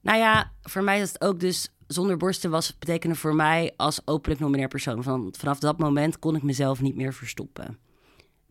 [0.00, 4.00] Nou ja, voor mij is het ook dus zonder borsten was betekende voor mij als
[4.04, 5.02] openlijk non-binair persoon.
[5.02, 7.78] Van, vanaf dat moment kon ik mezelf niet meer verstoppen.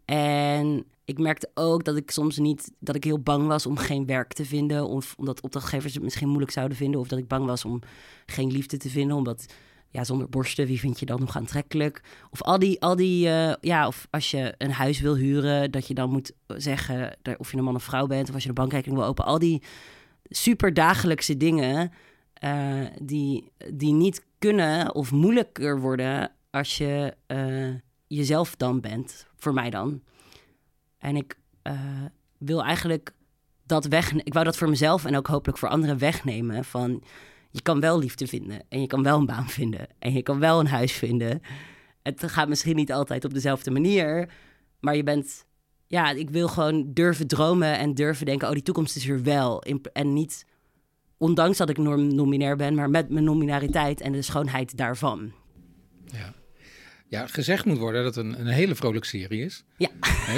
[0.05, 4.05] En ik merkte ook dat ik soms niet, dat ik heel bang was om geen
[4.05, 4.87] werk te vinden.
[4.87, 6.99] Of omdat opdrachtgevers het misschien moeilijk zouden vinden.
[6.99, 7.81] Of dat ik bang was om
[8.25, 9.17] geen liefde te vinden.
[9.17, 9.45] Omdat,
[9.89, 12.01] ja, zonder borsten, wie vind je dan nog aantrekkelijk?
[12.29, 15.87] Of al die, al die uh, ja, of als je een huis wil huren, dat
[15.87, 18.27] je dan moet zeggen of je een man of vrouw bent.
[18.27, 19.31] Of als je een bankrekening wil openen.
[19.31, 19.61] Al die
[20.23, 21.91] super dagelijkse dingen
[22.45, 27.75] uh, die, die niet kunnen of moeilijker worden als je uh,
[28.07, 29.27] jezelf dan bent.
[29.35, 30.01] Voor mij dan.
[30.97, 31.73] En ik uh,
[32.37, 33.13] wil eigenlijk
[33.65, 34.13] dat weg.
[34.13, 36.65] Ik wou dat voor mezelf en ook hopelijk voor anderen wegnemen.
[36.65, 37.03] Van
[37.49, 40.39] je kan wel liefde vinden en je kan wel een baan vinden en je kan
[40.39, 41.41] wel een huis vinden.
[42.01, 44.29] Het gaat misschien niet altijd op dezelfde manier,
[44.79, 45.45] maar je bent.
[45.87, 49.61] Ja, ik wil gewoon durven dromen en durven denken: oh, die toekomst is er wel.
[49.93, 50.45] En niet,
[51.23, 55.31] ondanks dat ik non-binair ben, maar met mijn nominariteit en de schoonheid daarvan.
[56.05, 56.33] Ja
[57.13, 59.63] ja, gezegd moet worden dat het een, een hele vrolijke serie is.
[59.77, 59.89] Ja.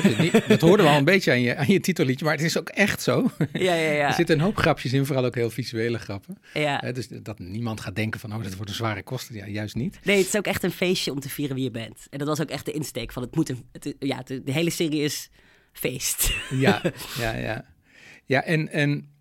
[0.47, 2.69] dat hoorden we al een beetje aan je, aan je titelliedje, maar het is ook
[2.69, 3.31] echt zo.
[3.53, 4.07] Ja, ja, ja.
[4.07, 6.37] Er zitten een hoop grapjes in, vooral ook heel visuele grappen.
[6.53, 6.91] Ja.
[6.91, 9.35] Dus dat niemand gaat denken van, oh, dat wordt een zware kosten.
[9.35, 9.99] Ja, juist niet.
[10.03, 12.07] Nee, het is ook echt een feestje om te vieren wie je bent.
[12.09, 14.51] En dat was ook echt de insteek van, het moet een, het, ja, de, de
[14.51, 15.29] hele serie is
[15.73, 16.33] feest.
[16.49, 16.81] Ja,
[17.19, 17.65] ja, ja.
[18.25, 19.14] Ja, en, en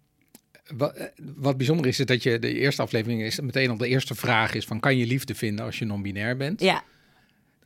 [0.77, 4.15] wat, wat, bijzonder is, is dat je de eerste aflevering is meteen al de eerste
[4.15, 6.61] vraag is van kan je liefde vinden als je non-binair bent?
[6.61, 6.83] Ja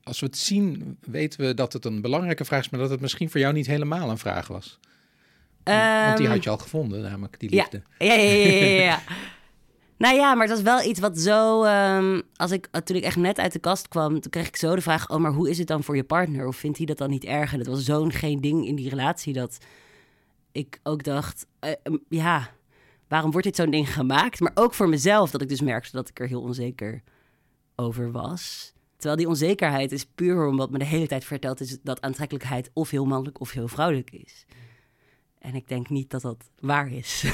[0.08, 3.00] als we het zien, weten we dat het een belangrijke vraag is, maar dat het
[3.00, 4.78] misschien voor jou niet helemaal een vraag was.
[5.64, 7.82] Want die had Ehm, je al gevonden, namelijk die liefde.
[7.98, 9.02] Ja, ja, ja, ja,
[10.04, 11.64] nou ja, maar dat is wel iets wat zo...
[11.64, 14.74] ehm, als ik, toen ik echt net uit de kast kwam, toen kreeg ik zo
[14.74, 15.10] de vraag...
[15.10, 16.46] oh, maar hoe is het dan voor je partner?
[16.46, 17.52] Of vindt hij dat dan niet erg?
[17.52, 19.58] En het was zo'n geen ding in die relatie dat
[20.52, 21.46] ik ook dacht...
[21.60, 21.72] eh,
[22.08, 22.50] ja,
[23.08, 24.40] waarom wordt dit zo'n ding gemaakt?
[24.40, 27.02] Maar ook voor mezelf, dat ik dus merkte dat ik er heel onzeker
[27.76, 28.72] over was...
[28.96, 32.90] Terwijl die onzekerheid is puur omdat me de hele tijd verteld is dat aantrekkelijkheid of
[32.90, 34.44] heel mannelijk of heel vrouwelijk is.
[35.38, 37.24] En ik denk niet dat dat waar is.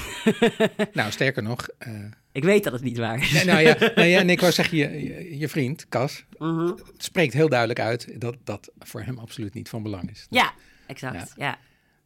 [0.93, 1.69] nou, sterker nog.
[1.89, 2.05] Uh...
[2.33, 3.33] Ik weet dat het niet waar is.
[3.33, 6.73] Nee, nou ja, nou ja en ik wou zeggen, je, je, je vriend, Cas, Mhm.
[6.97, 10.27] spreekt heel duidelijk uit dat dat voor hem absoluut niet van belang is.
[10.31, 10.53] Ja,
[10.87, 11.33] exact.
[11.37, 11.59] Ja.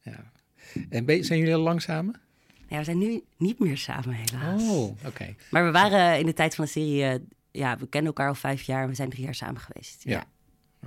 [0.03, 0.13] ja.
[0.13, 0.33] ja.
[0.89, 1.83] En ben, zijn jullie lang
[2.69, 2.75] samen?
[2.75, 4.63] Ja, we zijn nu niet meer samen, helaas.
[4.63, 5.07] Oh, oké.
[5.07, 5.37] Okay.
[5.51, 7.15] Maar we waren in de tijd van de serie uh,
[7.51, 10.05] ja, we kennen elkaar al vijf jaar en we zijn drie jaar samen geweest.
[10.05, 10.27] Ja, ja.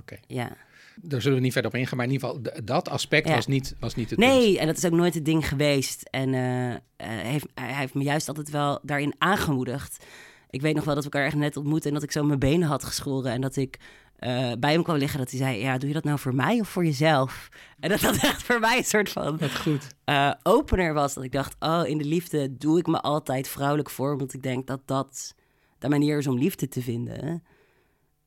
[0.00, 0.18] Okay.
[0.26, 0.56] Ja.
[1.00, 3.34] Daar zullen we niet verder op ingaan, maar in ieder geval, dat aspect ja.
[3.34, 4.58] was, niet, was niet het Nee, punt.
[4.58, 6.02] en dat is ook nooit het ding geweest.
[6.10, 10.04] En uh, uh, heeft, hij heeft me juist altijd wel daarin aangemoedigd.
[10.52, 12.38] Ik weet nog wel dat we elkaar echt net ontmoetten en dat ik zo mijn
[12.38, 13.32] benen had geschoren.
[13.32, 13.78] En dat ik
[14.18, 16.60] uh, bij hem kwam liggen, dat hij zei, ja, doe je dat nou voor mij
[16.60, 17.48] of voor jezelf?
[17.80, 19.86] En dat dat echt voor mij een soort van goed.
[20.04, 21.14] Uh, opener was.
[21.14, 24.18] Dat ik dacht, oh, in de liefde doe ik me altijd vrouwelijk voor.
[24.18, 25.34] Want ik denk dat dat
[25.78, 27.42] de manier is om liefde te vinden.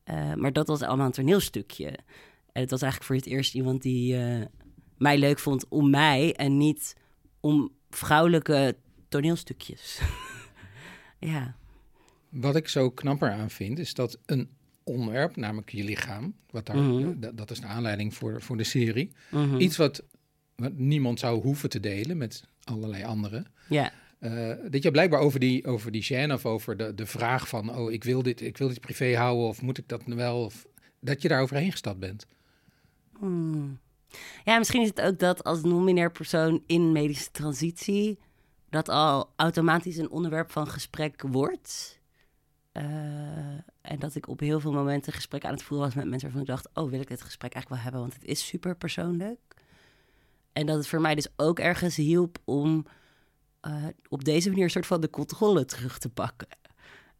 [0.06, 1.88] Uh, maar dat was allemaal een toneelstukje.
[2.52, 4.18] En het was eigenlijk voor het eerst iemand die
[4.98, 6.96] mij leuk vond om mij en niet
[7.40, 8.76] om vrouwelijke
[9.10, 10.00] toneelstukjes.
[11.20, 11.56] ja.
[12.36, 14.50] Wat ik zo knapper aan vind, is dat een
[14.84, 17.36] onderwerp, namelijk je lichaam, wat daar, mm -hmm.
[17.36, 19.60] dat is de aanleiding voor, voor de serie, mm -hmm.
[19.60, 20.04] iets wat,
[20.56, 23.46] wat, niemand zou hoeven te delen met allerlei anderen.
[23.70, 23.92] Ja.
[24.20, 27.76] Uh, dat je blijkbaar over die, over die gêne of over de, de vraag van,
[27.76, 30.66] oh, ik wil, dit, ik wil dit privé houden of moet ik dat wel, of,
[31.00, 32.26] dat je daar overheen gestapt bent.
[33.20, 33.80] Hmm.
[34.44, 38.20] Ja, misschien is het ook dat als non-binair persoon in medische transitie
[38.70, 41.95] dat al automatisch een onderwerp van gesprek wordt.
[42.78, 42.84] Uh,
[43.82, 46.42] en dat ik op heel veel momenten gesprek aan het voeren was met mensen waarvan
[46.42, 49.40] ik dacht, oh, wil ik dit gesprek eigenlijk wel hebben, want het is super persoonlijk.
[50.54, 52.86] En dat het voor mij dus ook ergens hielp om
[53.68, 56.48] uh, op deze manier een soort van de controle terug te pakken.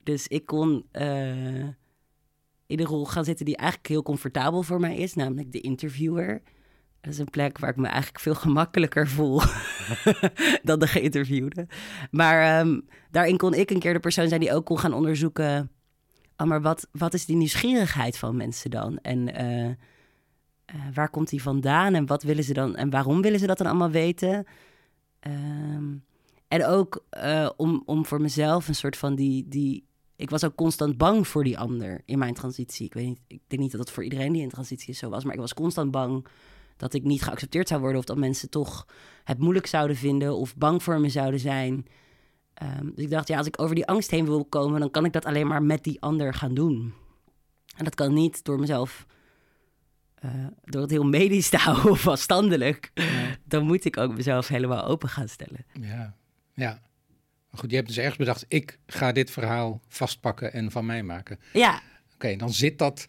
[0.04, 1.68] Dus ik kon uh,
[2.66, 6.42] in een rol gaan zitten die eigenlijk heel comfortabel voor mij is, namelijk de interviewer.
[7.06, 9.42] Dat is een plek waar ik me eigenlijk veel gemakkelijker voel
[10.64, 11.68] dan de geïnterviewde.
[12.12, 15.72] Maar um, daarin kon ik een keer de persoon zijn die ook kon gaan onderzoeken.
[16.38, 18.98] oh, maar wat, wat is die nieuwsgierigheid van mensen dan?
[19.02, 19.76] En eh, eh,
[20.94, 21.94] waar komt die vandaan?
[21.94, 22.76] En wat willen ze dan?
[22.76, 24.46] En waarom willen ze dat dan allemaal weten?
[25.20, 25.94] Ehm,
[26.48, 29.88] en ook eh, om, om voor mezelf een soort van die, die.
[30.16, 32.86] Ik was ook constant bang voor die ander in mijn transitie.
[32.86, 35.10] Ik weet niet, ik denk niet dat dat voor iedereen die in transitie is zo
[35.10, 36.28] was, maar ik was constant bang
[36.78, 38.88] dat ik niet geaccepteerd zou worden of dat mensen toch
[39.24, 41.86] het moeilijk zouden vinden of bang voor me zouden zijn.
[42.54, 45.06] Ehm, dus ik dacht, ja, als ik over die angst heen wil komen, dan kan
[45.06, 46.94] ik dat alleen maar met die ander gaan doen.
[47.78, 49.06] En dat kan niet door mezelf,
[50.16, 50.32] eh,
[50.64, 52.92] door het heel medisch te houden of afstandelijk.
[53.44, 55.66] Dan moet ik ook mezelf helemaal open gaan stellen.
[55.82, 56.16] Ja,
[56.54, 56.82] ja.
[57.50, 61.04] Maar goed, je hebt dus ergens bedacht, ik ga dit verhaal vastpakken en van mij
[61.04, 61.40] maken.
[61.54, 61.82] Ja.
[62.16, 63.06] Oké, dan zit dat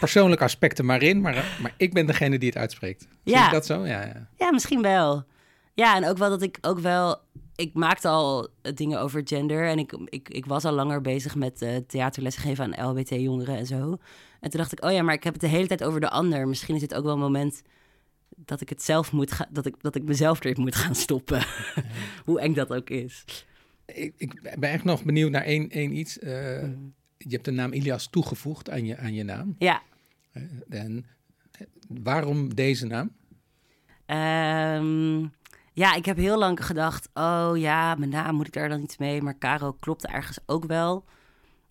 [0.00, 3.00] persoonlijke aspect er maar in, maar, maar ik ben degene die het uitspreekt.
[3.24, 3.44] Zie Ja.
[3.44, 3.86] je dat zo?
[3.86, 4.28] Ja, ja.
[4.36, 5.24] Ja, misschien wel.
[5.74, 7.20] Ja, en ook wel dat ik ook wel.
[7.56, 9.66] Ik maakte al dingen over gender.
[9.68, 13.66] En ik, ik, ik was al langer bezig met eh theaterlessen geven aan LBT-jongeren en
[13.66, 13.96] zo.
[14.40, 16.10] En toen dacht ik, oh ja, maar ik heb het de hele tijd over de
[16.10, 16.48] ander.
[16.48, 17.62] Misschien is dit ook wel een moment
[18.36, 19.46] dat ik het zelf moet gaan.
[19.50, 21.46] Dat ik, dat ik mezelf erin moet gaan stoppen.
[22.24, 23.24] Hoe eng dat ook is.
[23.86, 26.18] Ik, ik ben eigenlijk nog benieuwd naar één, één iets.
[26.18, 26.62] Eh,
[27.18, 29.54] Je hebt de naam Ilias toegevoegd aan je, aan je naam.
[29.58, 29.82] Ja.
[30.32, 31.06] Eh, En
[31.88, 33.10] waarom deze naam?
[34.06, 35.26] Ehm,
[35.72, 38.96] ja, ik heb heel lang gedacht, oh ja, mijn naam moet ik daar dan iets
[38.96, 39.22] mee.
[39.22, 41.04] Maar Caro klopt ergens ook wel.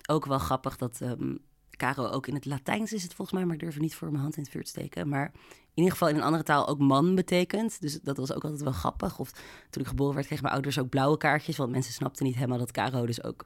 [0.10, 1.36] Ook wel grappig dat ehm,
[1.69, 4.10] Caro ook in het Latijns is het volgens mij, maar ik durf er niet voor
[4.10, 5.10] mijn hand in het vuur te steken.
[5.10, 7.81] Maar in ieder geval in een andere taal ook man betekent.
[7.81, 9.19] Dus dat was ook altijd wel grappig.
[9.19, 9.31] Of
[9.69, 11.58] toen ik geboren werd, kregen mijn ouders ook blauwe kaartjes.
[11.58, 13.45] Want mensen snapten niet helemaal dat Caro dus ook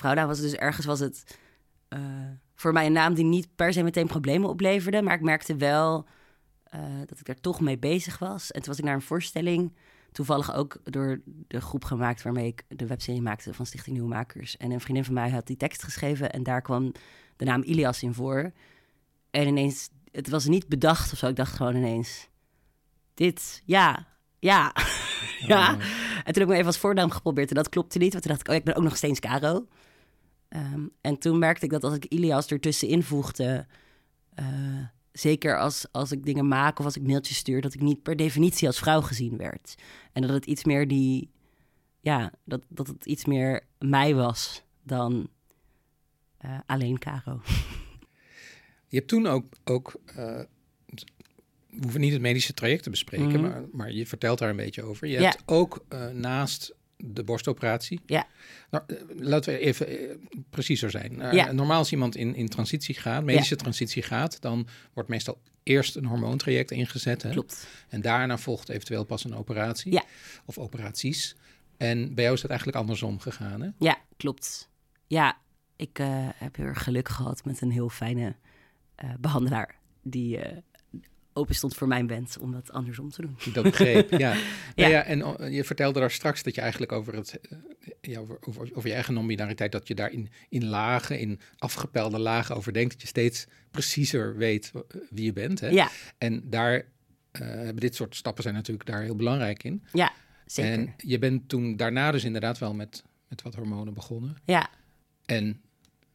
[0.00, 0.40] daar was.
[0.40, 1.38] Dus ergens was het
[1.88, 2.00] eh,
[2.54, 5.02] voor mij een naam die niet per se meteen problemen opleverde.
[5.02, 6.06] Maar ik merkte wel
[6.64, 8.50] eh, dat ik daar toch mee bezig was.
[8.50, 9.76] En toen was ik naar een voorstelling,
[10.12, 14.56] toevallig ook door de groep gemaakt waarmee ik de webserie maakte van Stichting Nieuwe Makers.
[14.56, 16.92] En een vriendin van mij had die tekst geschreven en daar kwam
[17.36, 18.52] de naam Ilias in voor.
[19.30, 22.28] En ineens, het was niet bedacht of zo, ik dacht gewoon ineens,
[23.14, 24.06] dit, ja,
[24.38, 24.72] ja,
[25.46, 25.76] ja.
[26.24, 28.32] En toen heb ik me even als voornaam geprobeerd en dat klopte niet, want toen
[28.32, 29.66] dacht ik, oh, ik ben ook nog steeds Caro.
[30.48, 33.66] Ehm, en toen merkte ik dat als ik Ilias ertussenin voegde,
[34.34, 34.46] eh,
[35.12, 38.16] zeker als, als ik dingen maak of als ik mailtjes stuur, dat ik niet per
[38.16, 39.74] definitie als vrouw gezien werd.
[40.12, 41.30] En dat het iets meer die,
[42.00, 45.28] ja, dat, dat het iets meer mij was dan
[46.36, 47.40] eh, alleen Caro.
[48.88, 50.40] Je hebt toen ook, ook eh,
[51.80, 53.40] we hoeven niet het medische traject te bespreken, Mhm.
[53.40, 55.06] maar, maar je vertelt daar een beetje over.
[55.06, 55.22] Je Ja.
[55.30, 58.00] hebt ook eh, naast de borstoperatie.
[58.06, 58.26] Ja.
[58.70, 60.16] Nou, eh, laten we even eh,
[60.50, 61.12] preciezer zijn.
[61.32, 61.52] Ja.
[61.52, 66.04] Normaal als iemand in, in transitie gaat, medische transitie gaat, dan wordt meestal eerst een
[66.04, 67.22] hormoontraject ingezet.
[67.22, 67.30] Hè?
[67.30, 67.66] Klopt.
[67.88, 69.92] En daarna volgt eventueel pas een operatie.
[69.92, 70.04] Ja.
[70.44, 71.36] Of operaties.
[71.76, 73.68] En bij jou is dat eigenlijk andersom gegaan, hè?
[73.78, 74.68] Ja, klopt.
[75.06, 75.38] Ja,
[75.76, 75.96] ik
[76.34, 78.36] heb heel erg geluk gehad met een heel fijne
[78.94, 80.38] eh, behandelaar die
[81.32, 83.36] open stond voor mijn wens om dat andersom te doen.
[83.52, 84.18] Dat begreep, ja.
[84.74, 84.86] Ja.
[84.86, 87.58] Nou ja, en oh, je vertelde daar straks dat je eigenlijk over, het, eh,
[88.00, 92.18] ja, over, over, over je eigen non-binariteit, dat je daar in, in lagen, in afgepelde
[92.18, 95.60] lagen over denkt, dat je steeds preciezer weet eh, wie je bent.
[95.60, 95.68] Hè?
[95.68, 96.84] Ja, En daar
[97.32, 99.84] hebben dit soort stappen zijn natuurlijk daar heel belangrijk in.
[99.92, 100.12] ja,
[100.46, 100.72] zeker.
[100.72, 104.36] En je bent toen daarna dus inderdaad wel met, met wat hormonen begonnen.
[104.44, 104.70] Ja,
[105.26, 105.60] En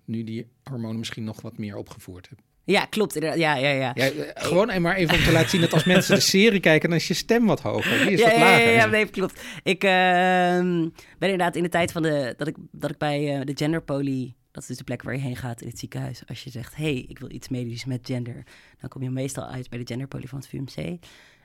[0.05, 2.41] nu die hormonen misschien nog wat meer opgevoerd hebt.
[2.65, 3.15] Ja, klopt.
[3.15, 3.39] inderdaad.
[3.39, 3.91] Ja, ja, ja.
[3.93, 6.59] Ja, eh, gewoon en maar even om te laten zien dat als mensen de serie
[6.59, 7.99] kijken, dan is je stem wat hoger.
[7.99, 8.71] Die is ja, wat ja, ja, lager.
[8.71, 9.41] ja, nee, klopt.
[9.63, 13.45] Ik ehm, ben inderdaad in de tijd van de, dat, ik, dat ik bij eh,
[13.45, 16.21] de genderpoly, dat is dus de plek waar je heen gaat in het ziekenhuis.
[16.27, 18.43] Als je zegt, hey, ik wil iets medisch met gender,
[18.79, 20.99] dan kom je meestal uit bij de genderpoly van het VUMC.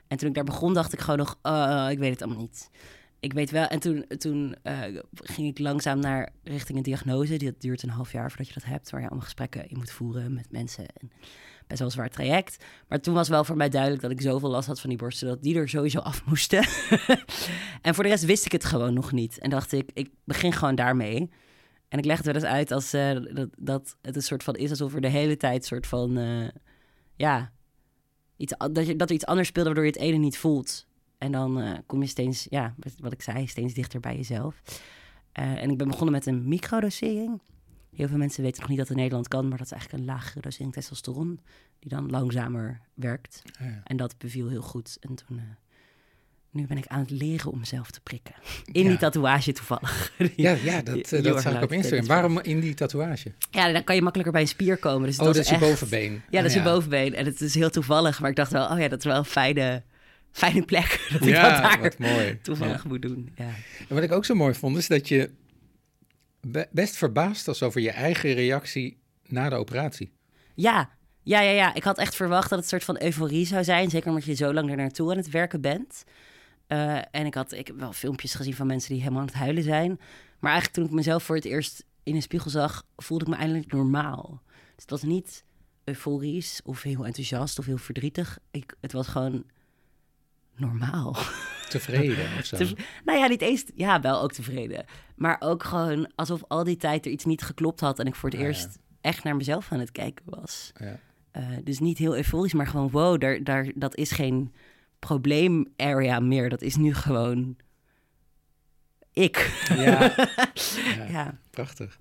[0.07, 2.69] En toen ik daar begon, dacht ik gewoon nog, uh, ik weet het allemaal niet.
[3.21, 4.79] Ik weet wel, en toen, toen uh,
[5.13, 7.37] ging ik langzaam naar richting een diagnose.
[7.37, 9.91] Dat duurt een half jaar voordat je dat hebt, waar je allemaal gesprekken in moet
[9.91, 10.85] voeren met mensen.
[10.85, 11.11] En
[11.67, 12.65] best wel een zwaar traject.
[12.87, 15.27] Maar toen was wel voor mij duidelijk dat ik zoveel last had van die borsten,
[15.27, 16.59] dat die er sowieso af moesten.
[17.81, 19.39] en voor de rest wist ik het gewoon nog niet.
[19.39, 21.29] En dacht ik, ik begin gewoon daarmee.
[21.87, 24.55] En ik leg het wel eens uit als uh, dat, dat het een soort van
[24.55, 26.47] is alsof er de hele tijd soort van, uh,
[27.15, 27.51] ja,
[28.37, 30.89] iets, dat, je, dat er iets anders speelt waardoor je het ene niet voelt.
[31.21, 34.61] En dan uh, kom je steeds, ja, wat ik zei, steeds dichter bij jezelf.
[35.39, 37.41] Uh, en ik ben begonnen met een microdosering.
[37.95, 40.01] Heel veel mensen weten nog niet dat het in Nederland kan, maar dat is eigenlijk
[40.03, 41.39] een lagere dosering testosteron,
[41.79, 43.41] die dan langzamer werkt.
[43.59, 43.81] Ja.
[43.83, 44.97] En dat beviel heel goed.
[45.01, 45.43] En toen, uh,
[46.51, 48.35] nu ben ik aan het leren om mezelf te prikken.
[48.71, 48.89] In Ja.
[48.89, 50.11] die tatoeage toevallig.
[50.35, 52.07] Ja, ja dat, Die- eh, dat zag ik op Instagram.
[52.07, 53.31] Waarom in die tatoeage?
[53.51, 55.07] Ja, dan kan je makkelijker bij een spier komen.
[55.07, 56.21] Dus Oh, dat is je echt- bovenbeen.
[56.29, 57.13] Ja, dat is je bovenbeen.
[57.15, 59.25] En het is heel toevallig, maar ik dacht wel, oh ja, dat is wel een
[59.25, 59.83] fijne,
[60.31, 60.89] fijne plek.
[61.11, 62.39] Dat ik dat Ja, daar wat mooi.
[62.41, 63.31] toevallig moet doen.
[63.35, 63.49] Ja.
[63.89, 65.31] En wat ik ook zo mooi vond, is dat je
[66.41, 70.11] be- best verbaasd was over je eigen reactie na de operatie.
[70.55, 70.89] Ja,
[71.23, 71.73] ja, ja, ja.
[71.73, 73.89] Ik had echt verwacht dat het een soort van euforie zou zijn.
[73.89, 76.03] Zeker omdat je zo lang er naartoe aan het werken bent.
[76.67, 79.35] Uh, en ik, had, ik heb wel filmpjes gezien van mensen die helemaal aan het
[79.35, 79.89] huilen zijn.
[80.39, 83.35] Maar eigenlijk toen ik mezelf voor het eerst in een spiegel zag, voelde ik me
[83.37, 84.41] eindelijk normaal.
[84.47, 85.43] Dus het was niet
[85.83, 88.39] euforisch of heel enthousiast of heel verdrietig.
[88.51, 89.43] Ik, het was gewoon
[90.55, 91.17] normaal.
[91.69, 92.57] Tevreden of zo?
[93.05, 93.63] nou ja, niet eens...
[93.75, 94.85] Ja, wel ook tevreden.
[95.15, 97.99] Maar ook gewoon alsof al die tijd er iets niet geklopt had...
[97.99, 100.71] en ik voor het ah, eerst echt naar mezelf aan het kijken was.
[100.79, 100.99] Ja.
[101.37, 102.89] Uh, dus niet heel euforisch, maar gewoon...
[102.89, 104.53] wow, daar, daar, dat is geen
[104.99, 106.49] probleem-area meer.
[106.49, 107.57] Dat is nu gewoon
[109.13, 109.65] ik.
[109.75, 110.13] Ja,
[110.97, 111.39] ja, ja.
[111.49, 111.97] prachtig.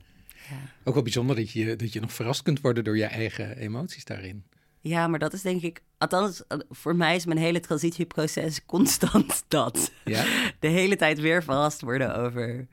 [0.50, 0.56] Ja.
[0.84, 4.04] Ook wel bijzonder dat je, dat je nog verrast kunt worden door je eigen emoties
[4.04, 4.44] daarin.
[4.80, 9.92] Ja, maar dat is denk ik, althans voor mij is mijn hele transitieproces constant dat.
[10.04, 10.24] Ja?
[10.58, 12.68] De hele tijd weer verrast worden over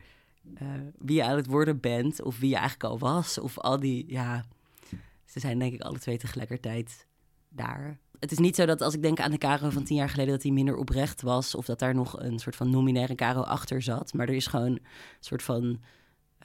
[0.62, 0.68] uh,
[0.98, 3.40] wie je aan het worden bent of wie je eigenlijk al was.
[3.40, 4.46] Of al die, ja,
[5.26, 7.08] ze zijn denk ik alle twee tegelijkertijd
[7.50, 7.98] daar.
[8.20, 10.34] Het is niet zo dat als ik denk aan de Caro van tien jaar geleden...
[10.34, 11.56] dat hij minder oprecht was...
[11.56, 14.14] of dat daar nog een soort van nominaire Caro achter zat.
[14.14, 14.82] Maar er is gewoon een
[15.20, 15.82] soort van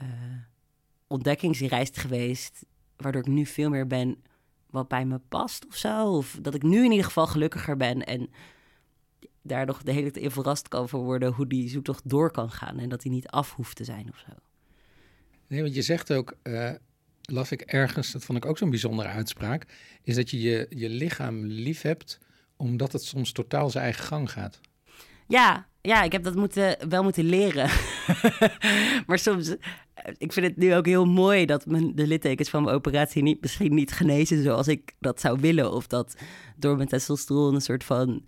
[0.02, 0.08] uh,
[1.06, 2.66] ontdekkingsreis geweest...
[2.96, 4.22] waardoor ik nu veel meer ben
[4.72, 6.16] wat bij me past of zo.
[6.16, 8.06] Of dat ik nu in ieder geval gelukkiger ben...
[8.06, 8.30] en
[9.42, 11.32] daar nog de hele tijd in verrast kan voor worden...
[11.32, 12.78] hoe die zoektocht door kan gaan...
[12.78, 14.32] en dat hij niet af hoeft te zijn of zo.
[15.46, 16.36] Nee, want je zegt ook...
[16.42, 16.70] Uh
[17.22, 19.66] las ik ergens, dat vond ik ook zo'n bijzondere uitspraak,
[20.02, 22.18] is dat je, je je lichaam lief hebt
[22.56, 24.60] omdat het soms totaal zijn eigen gang gaat.
[25.26, 27.70] Ja, ja, ik heb dat moeten, wel moeten leren.
[29.06, 29.54] maar soms,
[30.16, 33.40] ik vind het nu ook heel mooi dat mijn, de littekens van mijn operatie niet,
[33.40, 35.72] misschien niet genezen zoals ik dat zou willen.
[35.72, 36.16] Of dat
[36.56, 38.24] door mijn testosteron een soort van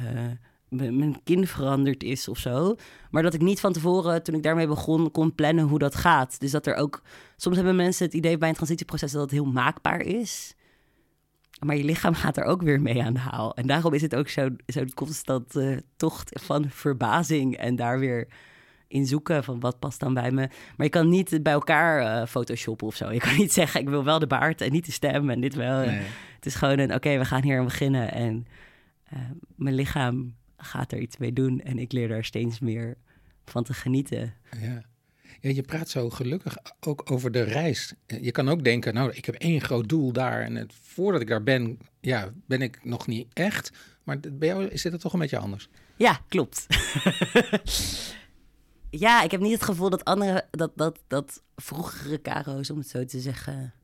[0.00, 2.76] uh, mijn kind veranderd is of zo.
[3.10, 6.40] Maar dat ik niet van tevoren, toen ik daarmee begon, kon plannen hoe dat gaat.
[6.40, 7.02] Dus dat er ook.
[7.36, 10.54] Soms hebben mensen het idee bij een transitieproces dat het heel maakbaar is.
[11.64, 13.54] Maar je lichaam gaat er ook weer mee aan de haal.
[13.54, 17.56] En daarom is het ook zo'n zo constant uh, tocht van verbazing.
[17.56, 18.28] En daar weer
[18.88, 20.48] in zoeken van wat past dan bij me.
[20.76, 23.12] Maar je kan niet bij elkaar uh, photoshoppen of zo.
[23.12, 25.54] Je kan niet zeggen, ik wil wel de baard en niet de stem en dit
[25.54, 25.78] wel.
[25.78, 28.12] Het is gewoon een, oké, we gaan hier aan beginnen.
[28.12, 28.46] En
[29.14, 29.18] uh,
[29.56, 31.60] mijn lichaam gaat er iets mee doen.
[31.60, 32.96] En ik leer daar steeds meer
[33.44, 34.34] van te genieten.
[34.60, 34.82] Ja.
[35.40, 37.94] Ja, je praat zo gelukkig ook over de reis.
[38.06, 40.42] Je kan ook denken, nou, ik heb één groot doel daar.
[40.42, 43.72] En het, voordat ik daar ben, ja, ben ik nog niet echt.
[44.04, 45.68] Maar bij jou is het toch een beetje anders?
[45.96, 46.66] Ja, klopt.
[48.90, 52.88] ja, ik heb niet het gevoel dat andere, dat, dat, dat vroegere Caro's, om het
[52.88, 53.74] zo te zeggen,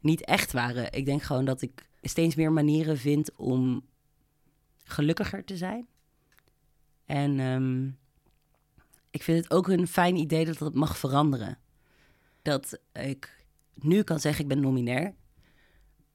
[0.00, 0.92] niet echt waren.
[0.92, 3.86] Ik denk gewoon dat ik steeds meer manieren vind om
[4.82, 5.86] gelukkiger te zijn.
[7.04, 7.98] En um,
[9.10, 11.58] ik vind het ook een fijn idee dat dat mag veranderen.
[12.42, 15.14] Dat ik nu kan zeggen, ik ben nominair.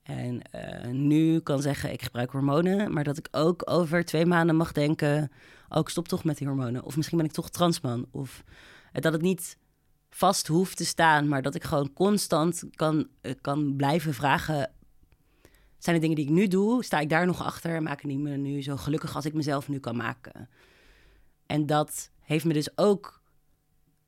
[0.04, 2.94] En uh, nu kan zeggen, ik gebruik hormonen.
[2.94, 5.32] Maar dat ik ook over twee maanden mag denken...
[5.70, 6.84] oh, ik stop toch met die hormonen.
[6.84, 8.06] Of misschien ben ik toch transman.
[8.12, 8.44] Of
[8.92, 9.58] dat het niet
[10.10, 11.28] vast hoeft te staan...
[11.28, 14.72] maar dat ik gewoon constant kan, uh, kan blijven vragen...
[15.78, 17.84] zijn de dingen die ik nu doe, sta ik daar nog achter...
[17.84, 20.50] maken die me nu zo gelukkig als ik mezelf nu kan maken.
[21.46, 23.22] En dat heeft me dus ook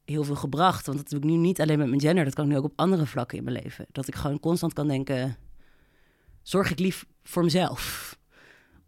[0.06, 0.86] heel veel gebracht.
[0.86, 2.64] Want dat doe ik nu niet alleen met mijn gender, dat kan ik nu ook
[2.64, 3.86] op andere vlakken in mijn leven.
[3.92, 5.38] Dat ik gewoon constant kan denken:
[6.48, 8.18] zorg ik lief voor mezelf?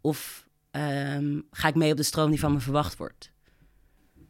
[0.00, 3.30] Of um, ga ik mee op de stroom die van me verwacht wordt?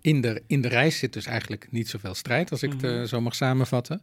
[0.00, 3.06] In de, in de reis zit dus eigenlijk niet zoveel strijd, als ik het mhm.
[3.06, 4.02] zo mag samenvatten.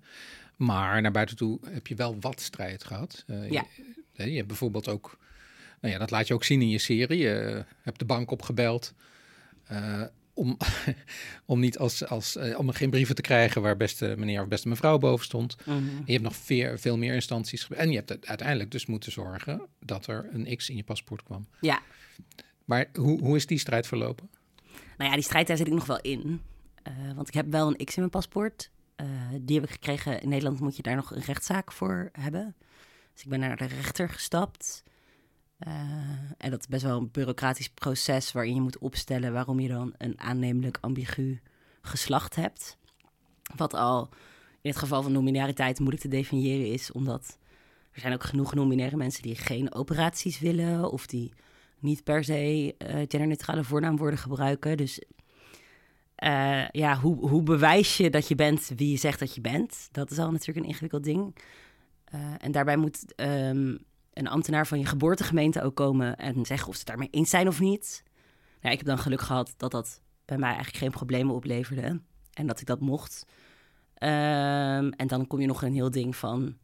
[0.55, 3.23] Maar naar buiten toe heb je wel wat strijd gehad.
[3.27, 3.65] Uh, ja.
[4.11, 5.17] je, je, hebt bijvoorbeeld ook,
[5.81, 7.17] nou ja, dat laat je ook zien in je serie.
[7.17, 8.93] Je hebt de bank opgebeld.
[9.71, 10.03] Uh,
[10.35, 10.57] om,
[11.45, 14.67] om niet als, als uh, om geen brieven te krijgen waar beste meneer of beste
[14.67, 15.55] mevrouw boven stond.
[15.65, 15.79] Mhm.
[16.05, 17.67] Je hebt nog veel, veel meer instanties.
[17.69, 21.47] En je hebt uiteindelijk dus moeten zorgen dat er een X in je paspoort kwam.
[21.61, 21.81] Ja.
[22.65, 24.29] Maar hoe, hoe is die strijd verlopen?
[24.97, 26.41] Nou ja, die strijd daar zit ik nog wel in.
[26.87, 28.69] Uh, want ik heb wel een X in mijn paspoort.
[29.01, 29.07] Uh,
[29.41, 30.21] die heb ik gekregen.
[30.21, 32.55] In Nederland moet je daar nog een rechtszaak voor hebben.
[33.13, 34.83] Dus ik ben naar de rechter gestapt.
[35.59, 35.71] Uh,
[36.37, 39.93] en dat is best wel een bureaucratisch proces waarin je moet opstellen waarom je dan
[39.97, 41.41] een aannemelijk ambigu
[41.81, 42.77] geslacht hebt.
[43.55, 44.09] Wat al
[44.61, 47.37] in het geval van nominariteit moeilijk te definiëren is, omdat
[47.91, 51.33] er zijn ook genoeg nominaire mensen die geen operaties willen of die
[51.79, 54.77] niet per se uh, genderneutrale voornaamwoorden gebruiken.
[54.77, 54.99] Dus
[56.23, 59.87] uh, ja, hoe, hoe bewijs je dat je bent wie je zegt dat je bent?
[59.91, 61.35] Dat is al natuurlijk een ingewikkeld ding.
[62.37, 63.79] En daarbij moet um,
[64.15, 67.59] een ambtenaar van je geboortegemeente ook komen en zeggen of ze daarmee eens zijn of
[67.59, 68.03] niet.
[68.61, 72.01] Nou, ik heb dan geluk gehad dat dat bij mij eigenlijk geen problemen opleverde
[72.33, 73.25] en dat ik dat mocht.
[73.99, 76.57] Um, en dan kom je nog een heel ding van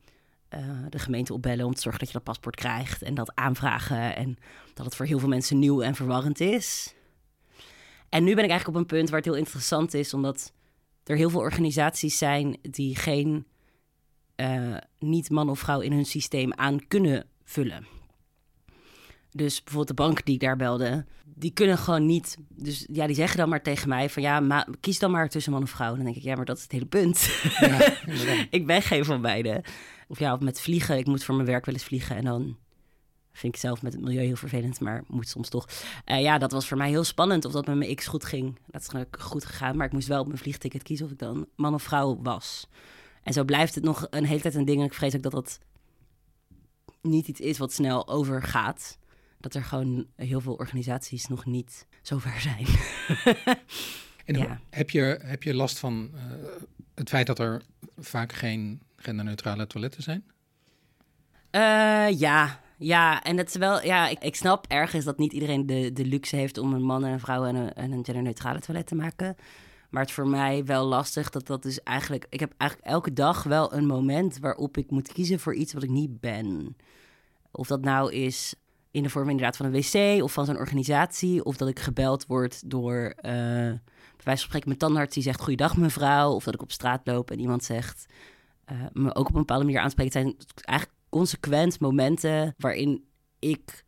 [0.50, 4.16] eh, de gemeente opbellen om te zorgen dat je dat paspoort krijgt en dat aanvragen.
[4.16, 4.38] En
[4.74, 6.96] dat het voor heel veel mensen nieuw en verwarrend is.
[8.10, 10.54] En nu ben ik eigenlijk op een punt waar het heel interessant is, omdat
[11.04, 13.46] er heel veel organisaties zijn die geen
[14.36, 17.88] uh, niet man of vrouw in hun systeem aan kunnen vullen.
[19.32, 22.38] Dus bijvoorbeeld de bank die ik daar belde, die kunnen gewoon niet.
[22.50, 25.52] Dus ja, die zeggen dan maar tegen mij van ja, maar kies dan maar tussen
[25.52, 25.96] man of vrouw.
[25.96, 27.42] Dan denk ik, ja, maar dat is het hele punt.
[27.60, 27.98] Ja,
[28.50, 29.64] ik ben geen van beide.
[30.08, 30.98] Of ja, of met vliegen.
[30.98, 32.16] Ik moet voor mijn werk wel eens vliegen.
[32.16, 32.58] En dan
[33.32, 35.68] vind ik zelf met het milieu heel vervelend, maar moet soms toch.
[36.06, 38.60] Uh, ja, dat was voor mij heel spannend of dat met mijn X goed ging.
[38.68, 41.48] Dat is goed gegaan, maar ik moest wel op mijn vliegticket kiezen of ik dan
[41.56, 42.68] man of vrouw was.
[43.24, 44.80] En zo blijft het nog een hele tijd een ding.
[44.80, 45.60] En ik vrees ook dat dat
[47.02, 48.98] niet iets is wat snel overgaat.
[49.38, 52.66] Dat er gewoon heel veel organisaties nog niet zo ver zijn.
[54.26, 54.60] en ja.
[54.70, 56.22] heb, je, heb je last van uh,
[56.96, 57.62] het feit dat er
[57.98, 60.24] vaak geen genderneutrale toiletten zijn?
[61.52, 65.66] Uh, ja, ja, en het is wel, ja, ik, ik snap ergens dat niet iedereen
[65.66, 68.60] de, de luxe heeft om een man en een vrouw en een, en een genderneutrale
[68.60, 69.36] toilet te maken.
[69.92, 72.26] Maar het is voor mij wel lastig dat dat dus eigenlijk...
[72.30, 75.84] Ik heb eigenlijk elke dag wel een moment waarop ik moet kiezen voor iets wat
[75.84, 76.76] ik niet ben.
[77.52, 78.56] Of dat nou is
[78.92, 81.44] in de vorm inderdaad van een wc of van zo'n organisatie.
[81.44, 85.42] Of dat ik gebeld word door, uh, bij wijze van spreken, mijn tandarts die zegt...
[85.42, 86.32] Goeiedag mevrouw.
[86.32, 88.06] Of dat ik op straat loop en iemand zegt...
[88.72, 90.12] Uh, me ook op een bepaalde manier aanspreekt.
[90.12, 93.06] Zijn eigenlijk consequent momenten waarin
[93.40, 93.86] ik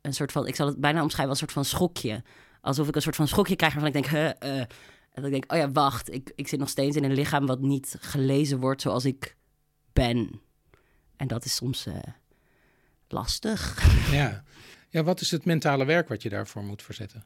[0.00, 0.46] een soort van...
[0.46, 2.22] Ik zal het bijna omschrijven als een soort van schokje.
[2.60, 4.36] Alsof ik een soort van schokje krijg waarvan ik denk...
[4.40, 4.64] Huh, uh,
[5.16, 7.46] en dan denk ik, oh ja, wacht, ik, ik zit nog steeds in een lichaam
[7.46, 9.36] wat niet gelezen wordt zoals ik
[9.92, 10.40] ben.
[11.16, 11.94] En dat is soms uh,
[13.08, 13.84] lastig.
[14.12, 14.44] Ja.
[14.88, 17.24] ja, wat is het mentale werk wat je daarvoor moet verzetten?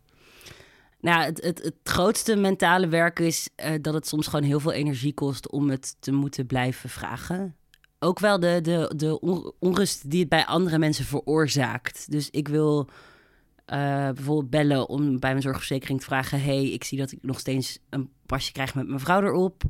[1.00, 4.72] Nou, het, het, het grootste mentale werk is uh, dat het soms gewoon heel veel
[4.72, 7.56] energie kost om het te moeten blijven vragen.
[7.98, 9.20] Ook wel de, de, de
[9.58, 12.10] onrust die het bij andere mensen veroorzaakt.
[12.10, 12.88] Dus ik wil
[13.72, 13.76] uh,
[14.10, 17.78] bijvoorbeeld bellen om bij mijn zorgverzekering te vragen: hey, ik zie dat ik nog steeds
[17.90, 19.62] een pasje krijg met mijn vrouw erop.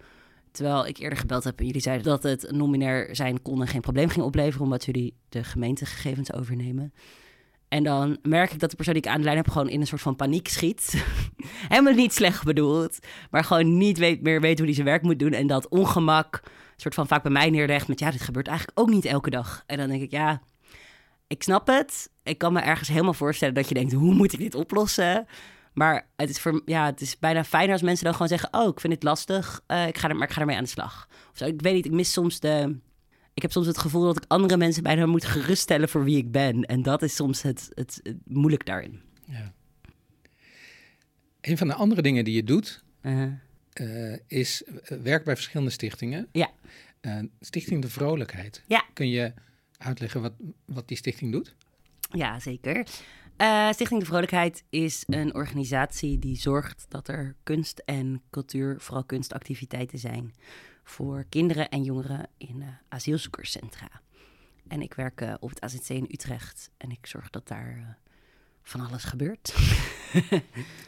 [0.51, 3.80] Terwijl ik eerder gebeld heb en jullie zeiden dat het nominair zijn kon en geen
[3.80, 6.92] probleem ging opleveren, omdat jullie de gemeentegegevens overnemen.
[7.68, 9.80] En dan merk ik dat de persoon die ik aan de lijn heb gewoon in
[9.80, 11.05] een soort van paniek schiet.
[11.68, 12.98] Helemaal niet slecht bedoeld,
[13.30, 15.32] maar gewoon niet weet, meer weet hoe hij zijn werk moet doen.
[15.32, 16.42] En dat ongemak
[16.76, 19.62] soort van vaak bij mij neerlegt met ja, dit gebeurt eigenlijk ook niet elke dag.
[19.66, 20.42] En dan denk ik, ja,
[21.26, 22.11] ik snap het.
[22.31, 25.26] Ik kan me ergens helemaal voorstellen dat je denkt: hoe moet ik dit oplossen?
[25.72, 28.68] Maar het is, voor, ja, het is bijna fijn als mensen dan gewoon zeggen: Oh,
[28.68, 31.09] ik vind het lastig, uh, ik ga er, maar ik ga ermee aan de slag.
[31.31, 31.45] Of zo.
[31.45, 32.78] Ik weet niet, ik mis soms de.
[33.35, 36.31] Ik heb soms het gevoel dat ik andere mensen bijna moet geruststellen voor wie ik
[36.31, 36.64] ben.
[36.64, 39.01] En dat is soms het, het, moeilijk daarin.
[39.24, 39.53] Ja.
[41.41, 43.33] Een van de andere dingen die je doet, uh -huh.
[44.11, 44.62] uh, is
[45.03, 46.28] werk bij verschillende stichtingen.
[46.33, 46.51] Ja.
[47.41, 48.62] Stichting De Vrolijkheid.
[48.66, 48.85] Ja.
[48.93, 49.33] Kun je
[49.78, 50.33] uitleggen wat,
[50.64, 51.55] wat die stichting doet?
[52.11, 52.86] Ja, zeker.
[53.40, 59.04] Uh, stichting De Vrolijkheid is een organisatie die zorgt dat er kunst en cultuur, vooral
[59.04, 60.34] kunstactiviteiten zijn
[60.84, 63.88] voor kinderen en jongeren in uh, asielzoekerscentra.
[64.68, 67.98] En ik werk uh, op het AZC in Utrecht en ik zorg dat daar
[68.62, 69.54] van alles gebeurt.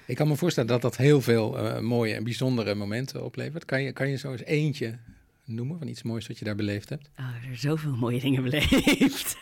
[0.06, 3.64] ik kan me voorstellen dat dat heel veel mooie en bijzondere momenten oplevert.
[3.64, 4.98] Kan je, kan je zo eens eentje
[5.45, 7.11] noemen van iets moois wat je daar beleefd hebt?
[7.18, 9.36] Oh, er zijn zoveel mooie dingen beleefd.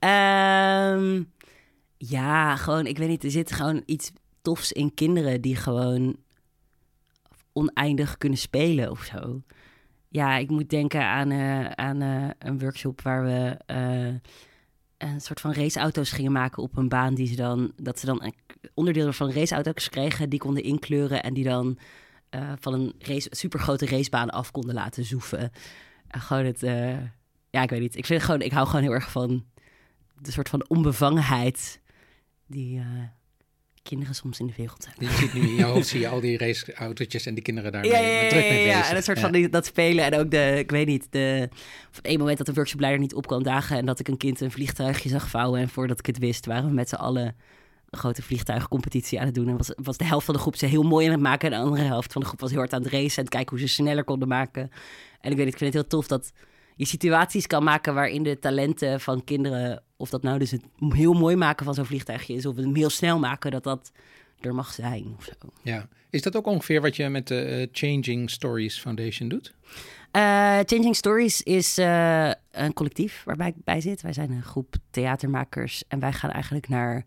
[0.00, 1.32] um,
[2.16, 6.16] ja, gewoon, ik weet niet, er zit gewoon iets tofs in kinderen die gewoon
[7.52, 9.42] oneindig kunnen spelen of zo.
[10.08, 14.14] Ja, ik moet denken aan, uh, aan uh, een workshop waar we uh,
[14.98, 18.32] een soort van raceauto's gingen maken op een baan die ze dan, dat ze dan
[18.74, 21.78] onderdelen van raceauto's kregen, die konden inkleuren en die dan
[22.34, 25.52] uh, van een race, supergrote racebaan af konden laten zoeven.
[26.08, 26.96] En gewoon het, uh,
[27.50, 27.96] ja, ik weet niet.
[27.96, 29.44] Ik vind gewoon, ik hou gewoon heel erg van
[30.20, 31.80] de soort van onbevangenheid
[32.46, 32.84] die uh,
[33.82, 35.04] kinderen soms in de wereld hebben.
[35.04, 37.84] Je ziet nu in je hoofd zie je al die raceautootjes en die kinderen daar
[37.84, 38.66] ja, ja, druk mee bezig.
[38.66, 41.48] Ja, en een soort van die, dat spelen en ook de, ik weet niet, de,
[41.88, 44.40] op een moment dat de workshopleider niet op kwam dagen en dat ik een kind
[44.40, 47.36] een vliegtuigje zag vouwen en voordat ik het wist waren we met z'n allen
[47.90, 49.48] een grote vliegtuigcompetitie aan het doen.
[49.48, 51.52] En was, was de helft van de groep ze heel mooi aan het maken.
[51.52, 53.22] En de andere helft van de groep was heel hard aan het racen.
[53.22, 54.70] En kijken hoe ze sneller konden maken.
[55.20, 56.32] En ik weet, ik vind het heel tof dat
[56.76, 61.12] je situaties kan maken waarin de talenten van kinderen, of dat nou dus het heel
[61.12, 63.92] mooi maken van zo'n vliegtuigje is, of het heel snel maken, dat dat
[64.40, 65.14] er mag zijn.
[65.18, 65.32] Of zo.
[65.62, 69.54] Ja, is dat ook ongeveer wat je met de uh, Changing Stories Foundation doet?
[70.12, 74.02] Uh, Changing Stories is uh, een collectief waarbij ik bij zit.
[74.02, 77.04] Wij zijn een groep theatermakers en wij gaan eigenlijk naar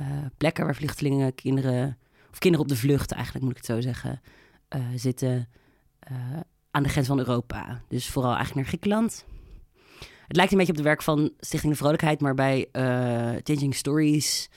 [0.00, 1.98] uh, plekken waar vluchtelingen, kinderen,
[2.30, 4.20] of kinderen op de vlucht eigenlijk moet ik het zo zeggen,
[4.76, 5.48] uh, zitten
[6.10, 6.40] uh,
[6.70, 7.82] aan de grens van Europa.
[7.88, 9.24] Dus vooral eigenlijk naar Griekenland.
[10.26, 13.74] het lijkt een beetje op de werk van Stichting de Vrolijkheid, maar bij eh, Changing
[13.74, 14.50] Stories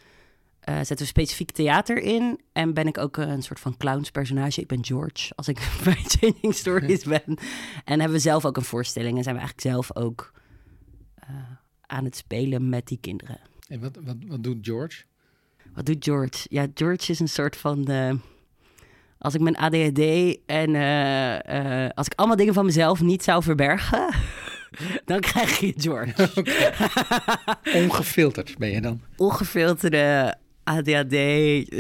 [0.59, 2.39] eh, zetten we specifiek theater in.
[2.51, 4.61] En ben ik ook een soort van clownspersonage.
[4.61, 7.38] Ik ben George als ik bij Changing Stories ben.
[7.83, 9.17] En hebben we zelf ook een voorstelling.
[9.17, 10.31] En zijn we eigenlijk zelf ook
[11.15, 11.36] eh,
[11.81, 13.39] aan het spelen met die kinderen.
[13.67, 15.03] En wat, wat, wat doet George?
[15.76, 16.45] Wat doet George?
[16.49, 18.17] Ja, George is een soort van de.
[19.17, 19.99] Als ik mijn ADHD
[20.45, 24.13] en eh, eh, als ik allemaal dingen van mezelf niet zou verbergen,
[25.05, 26.30] dan krijg je George.
[27.84, 29.01] Ongefilterd ben je dan?
[29.17, 31.13] Ongefilterde ADHD,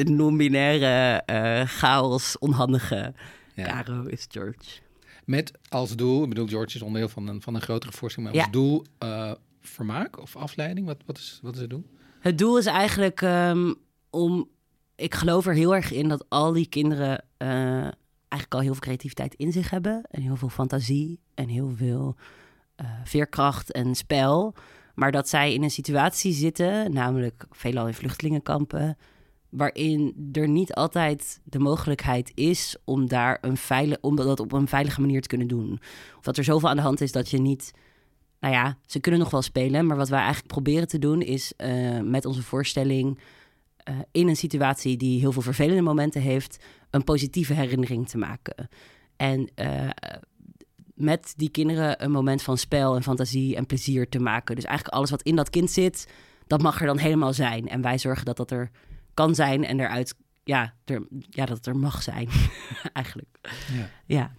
[0.09, 3.13] non-binaire, eh, chaos, onhandige.
[3.55, 3.65] Ja.
[3.65, 4.79] Caro is George.
[5.25, 8.41] Met als doel, ik bedoel, George is onderdeel van een, van een grotere voorstelling, maar
[8.41, 8.47] Ja.
[8.47, 9.31] als doel eh,
[9.61, 10.87] vermaak of afleiding?
[10.87, 11.83] Wat, wat, is, wat is het doel?
[12.19, 13.73] Het doel is eigenlijk ehm,
[14.15, 14.49] om.
[14.95, 17.47] Ik geloof er heel erg in dat al die kinderen eh,
[18.27, 20.03] eigenlijk al heel veel creativiteit in zich hebben.
[20.09, 22.15] En heel veel fantasie en heel veel
[22.75, 24.55] eh, veerkracht en spel.
[24.95, 28.97] Maar dat zij in een situatie zitten, namelijk veelal in vluchtelingenkampen.
[29.49, 34.67] Waarin er niet altijd de mogelijkheid is om, daar een veilig, om dat op een
[34.67, 35.79] veilige manier te kunnen doen.
[36.17, 37.73] Of dat er zoveel aan de hand is dat je niet
[38.39, 41.53] nou ja, ze kunnen nog wel spelen, maar wat wij eigenlijk proberen te doen is
[41.57, 43.19] eh, met onze voorstelling
[43.85, 48.67] eh, in een situatie die heel veel vervelende momenten heeft, een positieve herinnering te maken.
[49.15, 49.89] En eh,
[50.93, 54.55] met die kinderen een moment van spel en fantasie en plezier te maken.
[54.55, 56.07] Dus eigenlijk alles wat in dat kind zit,
[56.47, 57.67] dat mag er dan helemaal zijn.
[57.67, 58.69] En wij zorgen dat dat er
[59.13, 62.27] kan zijn en eruit, ja, er, ja dat het er mag zijn,
[62.93, 63.37] eigenlijk.
[63.73, 63.89] Ja.
[64.05, 64.31] Ja.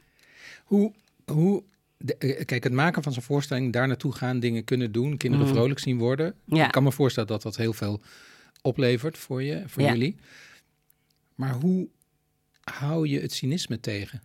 [0.64, 0.92] Hoe,
[1.32, 1.62] hoe
[1.98, 5.46] de- eh, kijk, het maken van zo'n voorstelling, daar naartoe gaan, dingen kunnen doen, kinderen
[5.46, 5.52] Mm.
[5.52, 6.34] vrolijk zien worden.
[6.44, 6.64] Ja.
[6.66, 8.00] Ik kan me voorstellen dat dat heel veel
[8.62, 9.92] oplevert voor je, voor Ja.
[9.92, 10.16] jullie.
[11.34, 11.88] Maar hoe
[12.64, 14.22] hou je het cynisme tegen?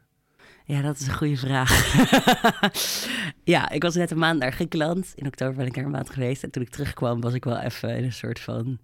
[0.65, 1.95] Ja, dat is een goede vraag.
[3.43, 5.11] ja, ik was net een maand naar Griekenland.
[5.15, 6.43] In oktober ben ik er een maand geweest.
[6.43, 8.79] En toen ik terugkwam, was ik wel even in een soort van...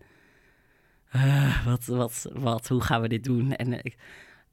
[1.12, 3.56] eh, wat, wat, wat, hoe gaan we dit doen?
[3.56, 3.98] En eh, ik, ik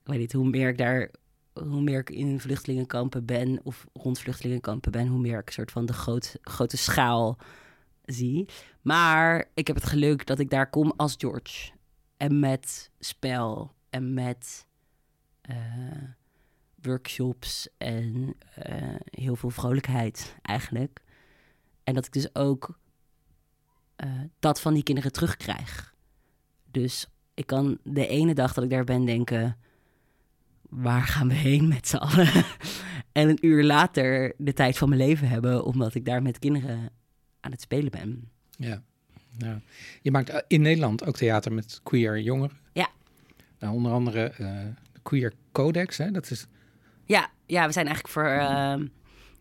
[0.04, 1.10] weet niet, hoe meer ik daar...
[1.52, 5.70] Hoe meer ik in vluchtelingenkampen ben, of rond vluchtelingenkampen ben, hoe meer ik een soort
[5.70, 7.38] van de groot, grote schaal
[8.04, 8.48] zie.
[8.82, 11.70] Maar ik heb het geluk dat ik daar kom als George.
[12.16, 14.66] En met spel en met
[15.40, 15.56] eh,
[16.82, 21.02] workshops en eh, heel veel vrolijkheid eigenlijk.
[21.84, 22.78] En dat ik dus ook
[23.96, 25.94] eh, dat van die kinderen terugkrijg.
[26.70, 29.56] Dus ik kan de ene dag dat ik daar ben denken...
[30.68, 32.28] waar gaan we heen met z'n allen?
[33.12, 35.64] en een uur later de tijd van mijn leven hebben...
[35.64, 36.90] omdat ik daar met kinderen
[37.44, 38.30] aan het spelen ben.
[38.56, 38.82] Ja.
[39.38, 39.60] ja.
[40.02, 42.56] Je maakt eh, in Nederland ook theater met queer jongeren.
[42.72, 42.88] Ja.
[43.58, 44.36] Nou, onder andere eh,
[44.92, 46.10] de Queer Codex, hè?
[46.10, 46.46] dat is
[47.04, 48.86] Ja, ja we zijn eigenlijk voor ehm,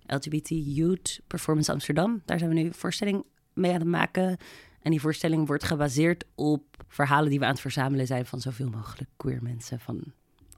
[0.05, 2.21] LGBT Youth Performance Amsterdam.
[2.25, 4.37] Daar zijn we nu een voorstelling mee aan het maken.
[4.81, 8.69] En die voorstelling wordt gebaseerd op verhalen die we aan het verzamelen zijn van zoveel
[8.69, 10.03] mogelijk queer mensen van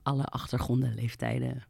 [0.02, 1.62] alle achtergronden, leeftijden,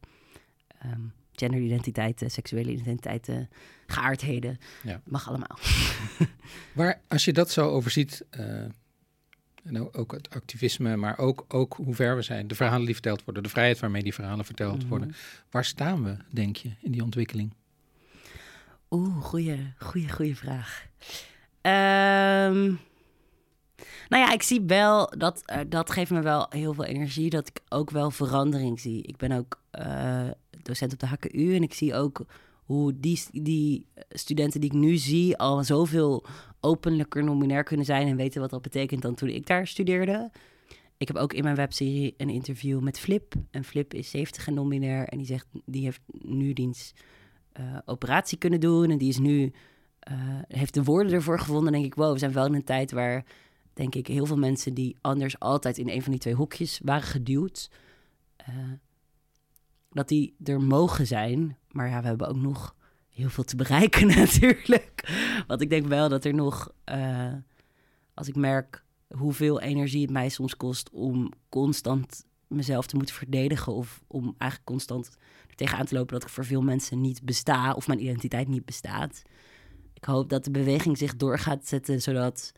[0.79, 1.01] ehm,
[1.39, 3.49] genderidentiteiten, seksuele identiteiten,
[3.87, 4.57] geaardheden.
[4.83, 5.01] Ja.
[5.05, 5.57] Mag allemaal.
[6.73, 8.63] Waar, als je dat zo overziet, eh,
[9.63, 13.23] en ook- het activisme, maar ook, ook hoe ver we zijn, de verhalen die verteld
[13.23, 14.87] worden, de vrijheid waarmee die verhalen verteld Mhm.
[14.87, 15.15] worden.
[15.49, 17.53] Waar staan we, denk je, in die ontwikkeling?
[18.89, 20.85] Oeh, goeie, goeie, goeie vraag.
[21.61, 22.63] Ehm,
[24.09, 27.47] nou ja, ik zie wel, dat, eh, dat geeft me wel heel veel energie, dat
[27.47, 29.01] ik ook wel verandering zie.
[29.03, 30.27] Ik ben ook eh,
[30.61, 32.25] docent op de HKU en ik zie ook
[32.63, 36.25] hoe die, die studenten die ik nu zie al zoveel
[36.59, 40.31] openlijker nominair kunnen zijn en weten wat dat betekent dan toen ik daar studeerde.
[40.97, 43.33] Ik heb ook in mijn webserie een interview met Flip.
[43.51, 46.93] En Flip is 70 en nominair en die zegt, die heeft nu diens
[47.51, 48.89] eh, operatie kunnen doen.
[48.89, 49.51] En die is nu,
[49.99, 50.13] eh,
[50.47, 51.71] heeft de woorden ervoor gevonden.
[51.71, 53.25] Denk ik, wow, we zijn wel in een tijd waar,
[53.73, 57.07] denk ik, heel veel mensen die anders altijd in een van die twee hokjes waren
[57.07, 57.69] geduwd,
[58.35, 58.55] eh,
[59.97, 61.57] dat die er mogen zijn.
[61.71, 62.75] Maar ja, we hebben ook nog
[63.09, 65.09] heel veel te bereiken natuurlijk.
[65.47, 67.33] Want ik denk wel dat er nog, eh,
[68.13, 73.73] als ik merk hoeveel energie het mij soms kost om constant mezelf te moeten verdedigen
[73.73, 75.17] of om eigenlijk constant
[75.47, 78.65] er tegenaan te lopen dat ik voor veel mensen niet besta of mijn identiteit niet
[78.65, 79.21] bestaat.
[79.93, 82.51] Ik hoop dat de beweging zich door gaat zetten zodat,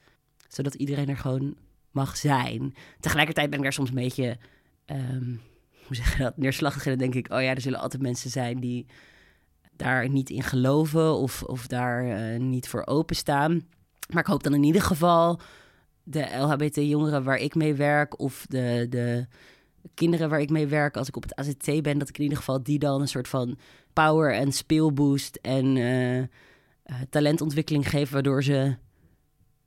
[0.47, 1.55] zodat iedereen er gewoon
[1.91, 2.73] mag zijn.
[2.99, 4.37] Tegelijkertijd ben ik daar soms een beetje,
[4.85, 5.35] ehm,
[5.89, 6.89] hoe zeg dat, neerslachtig in.
[6.89, 8.85] Dan denk ik, oh ja, er zullen altijd mensen zijn die
[9.75, 13.67] daar niet in geloven of, of daar eh, niet voor openstaan.
[14.13, 15.39] Maar ik hoop dan in ieder geval
[16.03, 19.27] de LHBT-jongeren waar ik mee werk of de, de
[19.93, 22.37] kinderen waar ik mee werk als ik op het AZT ben, dat ik in ieder
[22.37, 23.57] geval die dan een soort van
[23.93, 26.25] power en speelboost en eh, eh,
[27.09, 28.75] talentontwikkeling geven, waardoor ze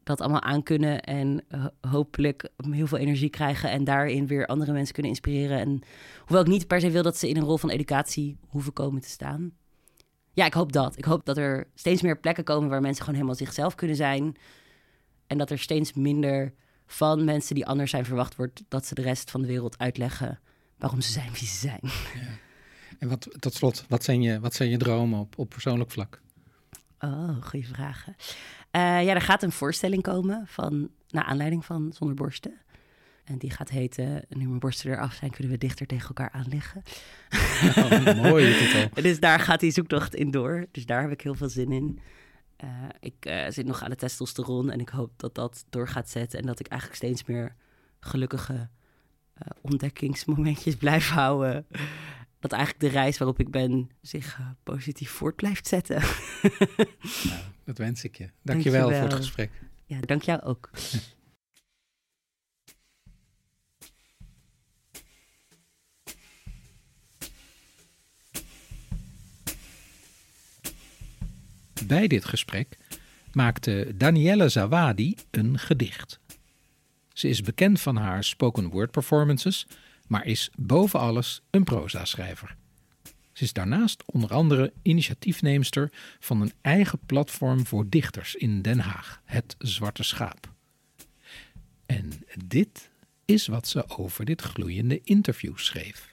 [0.05, 4.95] dat allemaal aankunnen en eh, hopelijk heel veel energie krijgen en daarin weer andere mensen
[4.95, 5.59] kunnen inspireren.
[5.59, 5.81] En
[6.19, 9.01] hoewel ik niet per se wil dat ze in een rol van educatie hoeven komen
[9.01, 9.53] te staan.
[10.33, 10.99] Ja, ik hoop dat.
[10.99, 14.37] Ik hoop dat er steeds meer plekken komen waar mensen gewoon helemaal zichzelf kunnen zijn.
[15.27, 16.55] En dat er steeds minder
[16.87, 20.41] van mensen die anders zijn verwacht wordt dat ze de rest van de wereld uitleggen
[20.79, 21.81] waarom ze zijn wie ze zijn.
[21.83, 22.29] Ja.
[22.99, 26.21] En wat, tot slot, wat zijn je, wat zijn je dromen op, op persoonlijk vlak?
[26.99, 28.17] Oh, goede vragen.
[28.77, 32.61] Uh, ja, er gaat een voorstelling komen van, naar aanleiding van Zonder Borsten.
[33.25, 36.49] En die gaat heten, nu mijn borsten eraf zijn, kunnen we dichter tegen elkaar aan
[36.49, 36.83] liggen.
[37.77, 38.89] Oh, mooie titel.
[39.03, 40.67] dus daar gaat die zoektocht in door.
[40.71, 41.99] Dus daar heb ik heel veel zin in.
[42.65, 42.71] Uh,
[43.01, 46.39] ik uh, zit nog aan de testosteron en ik hoop dat dat door gaat zetten.
[46.39, 47.55] En dat ik eigenlijk steeds meer
[48.01, 48.69] gelukkige
[49.61, 51.67] ontdekkingsmomentjes blijf houden
[52.43, 55.97] dat eigenlijk de reis waarop ik ben zich uh, positief voort blijft zetten.
[57.29, 58.29] nou, dat wens ik je.
[58.43, 59.51] Dank je wel voor het gesprek.
[59.85, 60.71] Ja, dank jou ook.
[71.87, 72.77] Bij dit gesprek
[73.33, 76.21] maakte Danielle Zawadi een gedicht.
[77.13, 79.67] Ze is bekend van haar spoken word performances
[80.13, 82.57] maar is boven alles een proza-schrijver.
[83.33, 89.23] Ze is daarnaast onder andere initiatiefneemster van een eigen platform voor dichters in Den Haag,
[89.25, 90.53] het Zwarte Schaap.
[91.87, 92.11] En
[92.45, 92.91] dit
[93.25, 96.13] is wat ze over dit gloeiende interview schreef.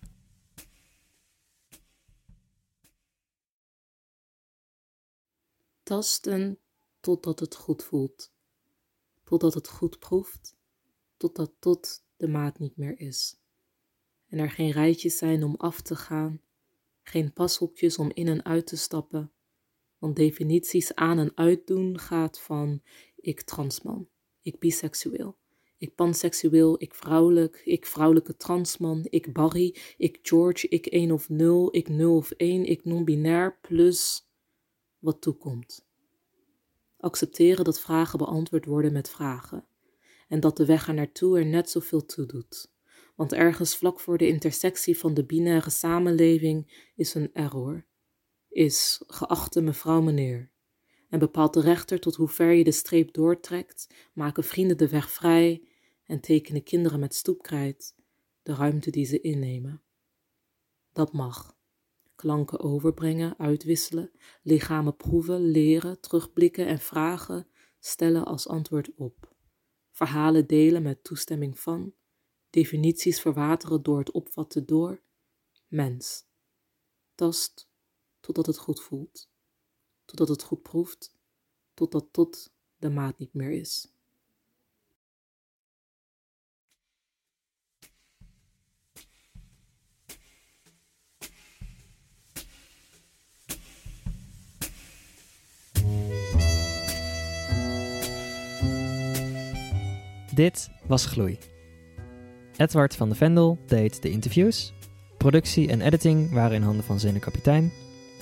[5.84, 6.60] Tasten
[7.00, 8.32] totdat het goed voelt,
[9.24, 10.56] totdat het goed proeft,
[11.18, 13.39] totdat tot de maat niet meer is
[14.30, 16.42] en er geen rijtjes zijn om af te gaan,
[17.02, 19.32] geen pashokjes om in en uit te stappen,
[19.98, 22.82] want definities aan en uitdoen gaat van
[23.16, 24.08] ik transman,
[24.42, 25.38] ik biseksueel,
[25.78, 31.76] ik panseksueel, ik vrouwelijk, ik vrouwelijke transman, ik Barry, ik George, ik 1 of 0,
[31.76, 34.28] ik 0 of 1, ik non-binair, plus
[35.00, 35.88] wat toekomt.
[36.98, 39.68] Accepteren dat vragen beantwoord worden met vragen
[40.28, 42.69] en dat de weg er naartoe er net zoveel toe doet
[43.20, 47.86] want ergens vlak voor de intersectie van de binaire samenleving is een error.
[48.50, 50.52] Is, geachte mevrouw meneer.
[51.10, 55.12] En bepaalt de rechter tot hoe ver je de streep doortrekt, maken vrienden de weg
[55.12, 55.68] vrij
[56.06, 57.96] en tekenen kinderen met stoepkrijt
[58.44, 59.82] de ruimte die ze innemen.
[60.94, 61.58] Dat mag.
[62.16, 64.12] Klanken overbrengen, uitwisselen,
[64.44, 67.48] lichamen proeven, leren, terugblikken en vragen
[67.80, 69.36] stellen als antwoord op.
[69.92, 71.94] Verhalen delen met toestemming van,
[72.50, 75.02] definities verwateren door het opvatten door
[75.68, 76.28] mens.
[77.16, 77.70] Tast
[78.20, 79.30] totdat het goed voelt,
[80.06, 81.16] totdat het goed proeft,
[81.74, 83.94] totdat tot de maat niet meer is.
[100.36, 101.59] Dit was Gloei
[102.60, 104.74] Edward van de Vendel deed de interviews.
[105.18, 107.72] Productie en editing waren in handen van Zene Kapitein.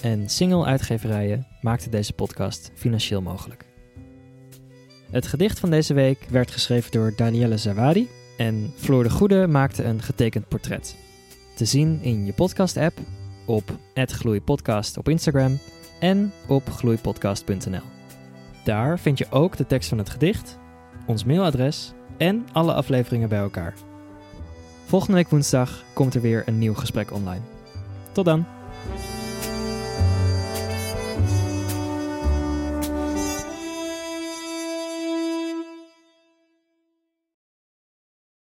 [0.01, 3.65] En single-uitgeverijen maakten deze podcast financieel mogelijk.
[5.11, 8.07] Het gedicht van deze week werd geschreven door Danielle Zawadi.
[8.37, 10.95] En Floor de Goede maakte een getekend portret.
[11.55, 12.97] Te zien in je podcast-app,
[13.45, 15.59] op @gloeipodcast op Instagram
[15.99, 17.81] en op gloeipodcast.nl.
[18.63, 20.57] Daar vind je ook de tekst van het gedicht,
[21.05, 23.73] ons mailadres en alle afleveringen bij elkaar.
[24.87, 27.41] Volgende week woensdag komt er weer een nieuw gesprek online.
[28.11, 28.56] Tot dan!